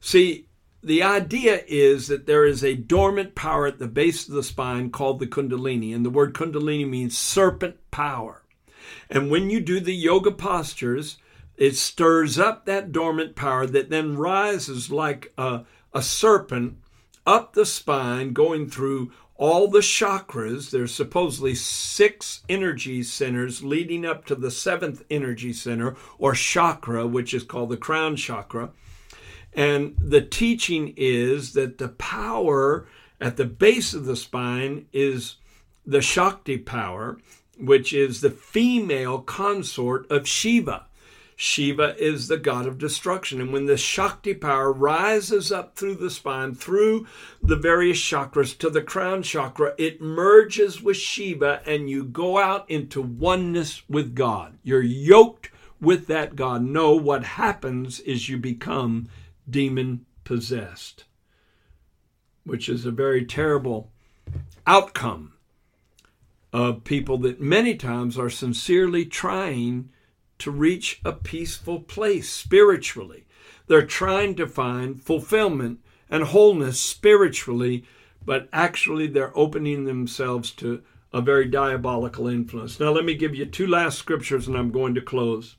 See, 0.00 0.44
the 0.84 1.02
idea 1.02 1.62
is 1.66 2.08
that 2.08 2.26
there 2.26 2.44
is 2.44 2.62
a 2.62 2.74
dormant 2.74 3.34
power 3.34 3.66
at 3.66 3.78
the 3.78 3.88
base 3.88 4.28
of 4.28 4.34
the 4.34 4.42
spine 4.42 4.90
called 4.90 5.18
the 5.18 5.26
Kundalini, 5.26 5.94
and 5.94 6.04
the 6.04 6.10
word 6.10 6.34
Kundalini 6.34 6.88
means 6.88 7.16
serpent 7.16 7.76
power. 7.90 8.42
And 9.08 9.30
when 9.30 9.50
you 9.50 9.60
do 9.60 9.80
the 9.80 9.94
yoga 9.94 10.30
postures, 10.30 11.16
it 11.56 11.76
stirs 11.76 12.38
up 12.38 12.66
that 12.66 12.92
dormant 12.92 13.36
power 13.36 13.66
that 13.66 13.90
then 13.90 14.16
rises 14.16 14.90
like 14.90 15.32
a, 15.38 15.64
a 15.92 16.02
serpent 16.02 16.78
up 17.26 17.54
the 17.54 17.64
spine, 17.64 18.32
going 18.32 18.68
through 18.68 19.10
all 19.36 19.68
the 19.68 19.80
chakras. 19.80 20.70
There's 20.70 20.94
supposedly 20.94 21.54
six 21.54 22.42
energy 22.48 23.02
centers 23.02 23.64
leading 23.64 24.04
up 24.04 24.26
to 24.26 24.34
the 24.34 24.50
seventh 24.50 25.02
energy 25.10 25.52
center 25.52 25.96
or 26.18 26.34
chakra, 26.34 27.06
which 27.06 27.32
is 27.32 27.42
called 27.42 27.70
the 27.70 27.76
crown 27.76 28.16
chakra. 28.16 28.70
And 29.54 29.94
the 29.98 30.20
teaching 30.20 30.94
is 30.96 31.52
that 31.52 31.78
the 31.78 31.88
power 31.88 32.86
at 33.20 33.36
the 33.36 33.44
base 33.44 33.94
of 33.94 34.04
the 34.04 34.16
spine 34.16 34.86
is 34.92 35.36
the 35.86 36.02
Shakti 36.02 36.58
power, 36.58 37.18
which 37.58 37.92
is 37.92 38.20
the 38.20 38.30
female 38.30 39.20
consort 39.20 40.10
of 40.10 40.26
Shiva. 40.26 40.86
Shiva 41.36 41.96
is 41.98 42.28
the 42.28 42.36
god 42.36 42.66
of 42.66 42.78
destruction. 42.78 43.40
And 43.40 43.52
when 43.52 43.66
the 43.66 43.76
Shakti 43.76 44.34
power 44.34 44.72
rises 44.72 45.50
up 45.50 45.74
through 45.74 45.96
the 45.96 46.10
spine, 46.10 46.54
through 46.54 47.06
the 47.42 47.56
various 47.56 47.98
chakras 47.98 48.56
to 48.58 48.70
the 48.70 48.82
crown 48.82 49.22
chakra, 49.22 49.74
it 49.78 50.00
merges 50.00 50.80
with 50.80 50.96
Shiva 50.96 51.60
and 51.66 51.90
you 51.90 52.04
go 52.04 52.38
out 52.38 52.68
into 52.70 53.02
oneness 53.02 53.82
with 53.88 54.14
God. 54.14 54.58
You're 54.62 54.82
yoked 54.82 55.50
with 55.80 56.06
that 56.06 56.36
God. 56.36 56.62
No, 56.62 56.94
what 56.94 57.24
happens 57.24 58.00
is 58.00 58.28
you 58.28 58.38
become 58.38 59.08
demon 59.48 60.06
possessed, 60.24 61.04
which 62.44 62.68
is 62.68 62.86
a 62.86 62.90
very 62.90 63.24
terrible 63.24 63.92
outcome 64.66 65.34
of 66.52 66.84
people 66.84 67.18
that 67.18 67.40
many 67.40 67.74
times 67.74 68.18
are 68.18 68.30
sincerely 68.30 69.04
trying 69.04 69.90
to 70.38 70.50
reach 70.50 71.00
a 71.04 71.12
peaceful 71.12 71.80
place 71.80 72.30
spiritually. 72.30 73.26
They're 73.66 73.86
trying 73.86 74.34
to 74.36 74.46
find 74.46 75.02
fulfillment 75.02 75.80
and 76.08 76.24
wholeness 76.24 76.80
spiritually, 76.80 77.84
but 78.24 78.48
actually 78.52 79.06
they're 79.06 79.36
opening 79.36 79.84
themselves 79.84 80.50
to 80.52 80.82
a 81.12 81.20
very 81.20 81.46
diabolical 81.46 82.26
influence. 82.26 82.78
Now 82.78 82.90
let 82.90 83.04
me 83.04 83.14
give 83.14 83.34
you 83.34 83.46
two 83.46 83.66
last 83.66 83.98
scriptures 83.98 84.48
and 84.48 84.56
I'm 84.56 84.70
going 84.70 84.94
to 84.94 85.00
close. 85.00 85.56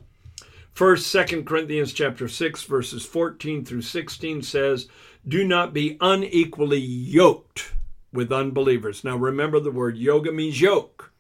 First, 0.76 1.08
Second 1.08 1.46
Corinthians 1.46 1.94
chapter 1.94 2.28
6 2.28 2.64
verses 2.64 3.06
14 3.06 3.64
through 3.64 3.84
16 3.84 4.42
says, 4.42 4.90
"Do 5.26 5.46
not 5.46 5.74
be 5.74 5.96
unequally 6.02 6.82
yoked 6.82 7.72
with 8.12 8.30
unbelievers." 8.30 9.02
Now 9.02 9.16
remember 9.16 9.62
the 9.62 9.72
word 9.72 9.98
yoga 9.98 10.34
means 10.34 10.60
yoke, 10.60 11.14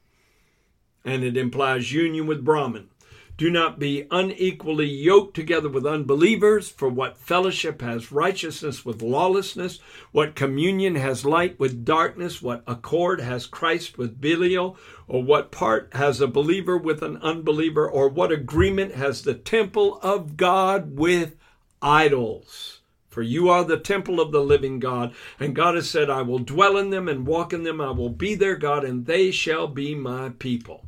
and 1.06 1.24
it 1.24 1.38
implies 1.38 1.94
union 1.94 2.28
with 2.28 2.44
Brahman. 2.44 2.89
Do 3.38 3.50
not 3.50 3.80
be 3.80 4.08
unequally 4.12 4.88
yoked 4.88 5.36
together 5.36 5.67
with 5.67 5.86
unbelievers, 5.86 6.69
for 6.69 6.88
what 6.88 7.17
fellowship 7.17 7.82
has 7.82 8.10
righteousness 8.10 8.86
with 8.86 9.02
lawlessness? 9.02 9.80
What 10.13 10.36
communion 10.36 10.95
has 10.95 11.26
light 11.26 11.60
with 11.60 11.84
darkness? 11.84 12.41
What 12.41 12.63
accord 12.65 13.19
has 13.19 13.45
Christ 13.45 13.98
with 13.98 14.21
Belial? 14.21 14.78
Or 15.10 15.21
what 15.21 15.52
part 15.52 15.89
has 15.93 16.21
a 16.21 16.28
believer 16.28 16.78
with 16.78 17.02
an 17.02 17.17
unbeliever? 17.17 17.89
Or 17.89 18.08
what 18.08 18.32
agreement 18.32 18.95
has 18.95 19.24
the 19.24 19.34
temple 19.34 20.00
of 20.02 20.38
God 20.38 20.98
with 20.98 21.36
idols? 21.82 22.80
For 23.10 23.21
you 23.21 23.50
are 23.50 23.65
the 23.65 23.80
temple 23.80 24.19
of 24.19 24.32
the 24.32 24.41
living 24.41 24.80
God, 24.80 25.13
and 25.39 25.56
God 25.56 25.76
has 25.76 25.89
said, 25.89 26.10
I 26.10 26.21
will 26.21 26.39
dwell 26.39 26.78
in 26.78 26.89
them 26.89 27.08
and 27.08 27.26
walk 27.26 27.54
in 27.54 27.63
them. 27.63 27.80
I 27.80 27.91
will 27.91 28.10
be 28.10 28.36
their 28.36 28.58
God, 28.58 28.84
and 28.84 29.06
they 29.06 29.32
shall 29.32 29.67
be 29.67 29.95
my 29.95 30.30
people. 30.38 30.86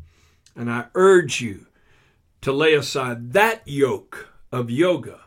And 0.54 0.70
I 0.70 0.88
urge 0.94 1.40
you, 1.40 1.68
to 2.48 2.54
lay 2.54 2.74
aside 2.74 3.34
that 3.34 3.62
yoke 3.66 4.30
of 4.54 4.72
yoga, 4.72 5.20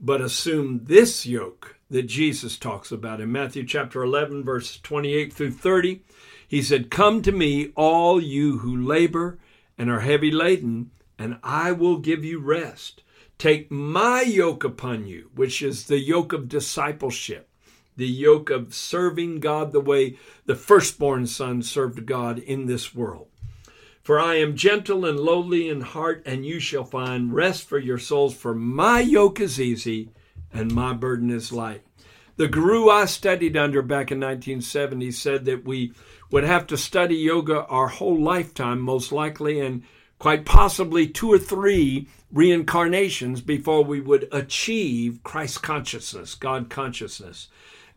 but 0.00 0.20
assume 0.20 0.80
this 0.82 1.24
yoke 1.24 1.76
that 1.88 2.08
Jesus 2.08 2.58
talks 2.58 2.90
about 2.90 3.20
in 3.20 3.30
Matthew 3.30 3.64
chapter 3.64 4.02
11, 4.02 4.42
verse 4.42 4.80
28 4.80 5.32
through 5.32 5.52
30. 5.52 6.02
He 6.48 6.60
said, 6.60 6.90
Come 6.90 7.22
to 7.22 7.30
me, 7.30 7.70
all 7.76 8.20
you 8.20 8.58
who 8.58 8.84
labor 8.84 9.38
and 9.78 9.88
are 9.88 10.00
heavy 10.00 10.32
laden, 10.32 10.90
and 11.20 11.38
I 11.44 11.70
will 11.70 11.98
give 11.98 12.24
you 12.24 12.40
rest. 12.40 13.04
Take 13.38 13.70
my 13.70 14.22
yoke 14.22 14.64
upon 14.64 15.06
you, 15.06 15.30
which 15.36 15.62
is 15.62 15.86
the 15.86 16.00
yoke 16.00 16.32
of 16.32 16.48
discipleship, 16.48 17.48
the 17.96 18.08
yoke 18.08 18.50
of 18.50 18.74
serving 18.74 19.38
God 19.38 19.70
the 19.70 19.78
way 19.78 20.18
the 20.46 20.56
firstborn 20.56 21.28
son 21.28 21.62
served 21.62 22.06
God 22.06 22.40
in 22.40 22.66
this 22.66 22.92
world. 22.92 23.28
For 24.08 24.18
I 24.18 24.36
am 24.36 24.56
gentle 24.56 25.04
and 25.04 25.20
lowly 25.20 25.68
in 25.68 25.82
heart, 25.82 26.22
and 26.24 26.46
you 26.46 26.60
shall 26.60 26.84
find 26.84 27.30
rest 27.30 27.68
for 27.68 27.78
your 27.78 27.98
souls. 27.98 28.34
For 28.34 28.54
my 28.54 29.00
yoke 29.00 29.38
is 29.38 29.60
easy 29.60 30.08
and 30.50 30.72
my 30.72 30.94
burden 30.94 31.28
is 31.28 31.52
light. 31.52 31.82
The 32.36 32.48
guru 32.48 32.88
I 32.88 33.04
studied 33.04 33.54
under 33.54 33.82
back 33.82 34.10
in 34.10 34.18
1970 34.18 35.10
said 35.10 35.44
that 35.44 35.66
we 35.66 35.92
would 36.30 36.44
have 36.44 36.66
to 36.68 36.78
study 36.78 37.16
yoga 37.16 37.66
our 37.66 37.88
whole 37.88 38.18
lifetime, 38.18 38.80
most 38.80 39.12
likely, 39.12 39.60
and 39.60 39.82
quite 40.18 40.46
possibly 40.46 41.06
two 41.06 41.30
or 41.30 41.38
three 41.38 42.08
reincarnations 42.32 43.42
before 43.42 43.84
we 43.84 44.00
would 44.00 44.26
achieve 44.32 45.20
Christ 45.22 45.62
consciousness, 45.62 46.34
God 46.34 46.70
consciousness. 46.70 47.48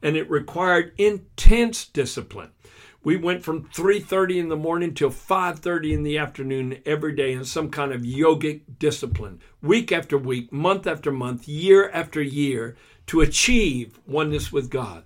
And 0.02 0.17
it 0.17 0.30
required 0.30 0.91
intense 0.97 1.86
discipline. 1.86 2.50
We 3.03 3.17
went 3.17 3.43
from 3.43 3.63
3:30 3.73 4.37
in 4.37 4.49
the 4.49 4.55
morning 4.55 4.93
till 4.93 5.09
5:30 5.09 5.91
in 5.91 6.03
the 6.03 6.19
afternoon 6.19 6.77
every 6.85 7.15
day 7.15 7.31
in 7.33 7.45
some 7.45 7.71
kind 7.71 7.91
of 7.91 8.01
yogic 8.01 8.61
discipline, 8.77 9.39
week 9.61 9.91
after 9.91 10.19
week, 10.19 10.51
month 10.51 10.85
after 10.85 11.11
month, 11.11 11.47
year 11.47 11.89
after 11.89 12.21
year 12.21 12.75
to 13.07 13.21
achieve 13.21 13.99
oneness 14.05 14.51
with 14.51 14.69
God. 14.69 15.03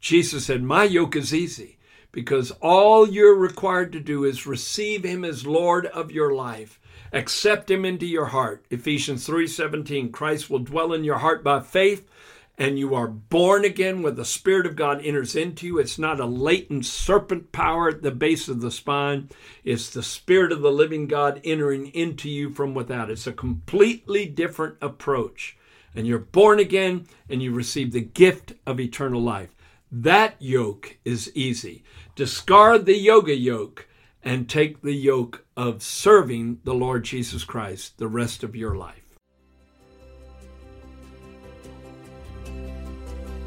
Jesus 0.00 0.46
said, 0.46 0.64
"My 0.64 0.84
yoke 0.84 1.14
is 1.14 1.32
easy." 1.32 1.78
Because 2.10 2.52
all 2.60 3.08
you're 3.08 3.34
required 3.34 3.90
to 3.92 4.00
do 4.00 4.24
is 4.24 4.46
receive 4.46 5.04
him 5.04 5.24
as 5.24 5.46
Lord 5.46 5.86
of 5.86 6.12
your 6.12 6.32
life. 6.32 6.78
Accept 7.12 7.70
him 7.70 7.84
into 7.84 8.06
your 8.06 8.26
heart. 8.26 8.64
Ephesians 8.70 9.26
3:17 9.26 10.10
Christ 10.10 10.48
will 10.48 10.60
dwell 10.60 10.92
in 10.92 11.02
your 11.02 11.18
heart 11.18 11.42
by 11.42 11.60
faith 11.60 12.08
and 12.56 12.78
you 12.78 12.94
are 12.94 13.08
born 13.08 13.64
again 13.64 14.02
when 14.02 14.14
the 14.14 14.24
Spirit 14.24 14.66
of 14.66 14.76
God 14.76 15.04
enters 15.04 15.34
into 15.34 15.66
you. 15.66 15.78
It's 15.78 15.98
not 15.98 16.20
a 16.20 16.26
latent 16.26 16.86
serpent 16.86 17.50
power 17.50 17.88
at 17.88 18.02
the 18.02 18.10
base 18.10 18.48
of 18.48 18.60
the 18.60 18.70
spine, 18.70 19.28
it's 19.64 19.90
the 19.90 20.02
Spirit 20.02 20.52
of 20.52 20.60
the 20.60 20.70
living 20.70 21.06
God 21.06 21.40
entering 21.44 21.88
into 21.88 22.28
you 22.28 22.50
from 22.50 22.74
without. 22.74 23.10
It's 23.10 23.26
a 23.26 23.32
completely 23.32 24.26
different 24.26 24.76
approach. 24.80 25.56
And 25.94 26.06
you're 26.06 26.18
born 26.18 26.58
again 26.58 27.06
and 27.28 27.42
you 27.42 27.52
receive 27.52 27.92
the 27.92 28.00
gift 28.00 28.54
of 28.66 28.80
eternal 28.80 29.20
life. 29.20 29.54
That 29.90 30.34
yoke 30.40 30.98
is 31.04 31.30
easy. 31.36 31.84
Discard 32.16 32.84
the 32.84 32.96
yoga 32.96 33.34
yoke 33.34 33.88
and 34.24 34.48
take 34.48 34.82
the 34.82 34.94
yoke 34.94 35.44
of 35.56 35.82
serving 35.82 36.60
the 36.64 36.74
Lord 36.74 37.04
Jesus 37.04 37.44
Christ 37.44 37.98
the 37.98 38.08
rest 38.08 38.42
of 38.42 38.56
your 38.56 38.74
life. 38.74 39.03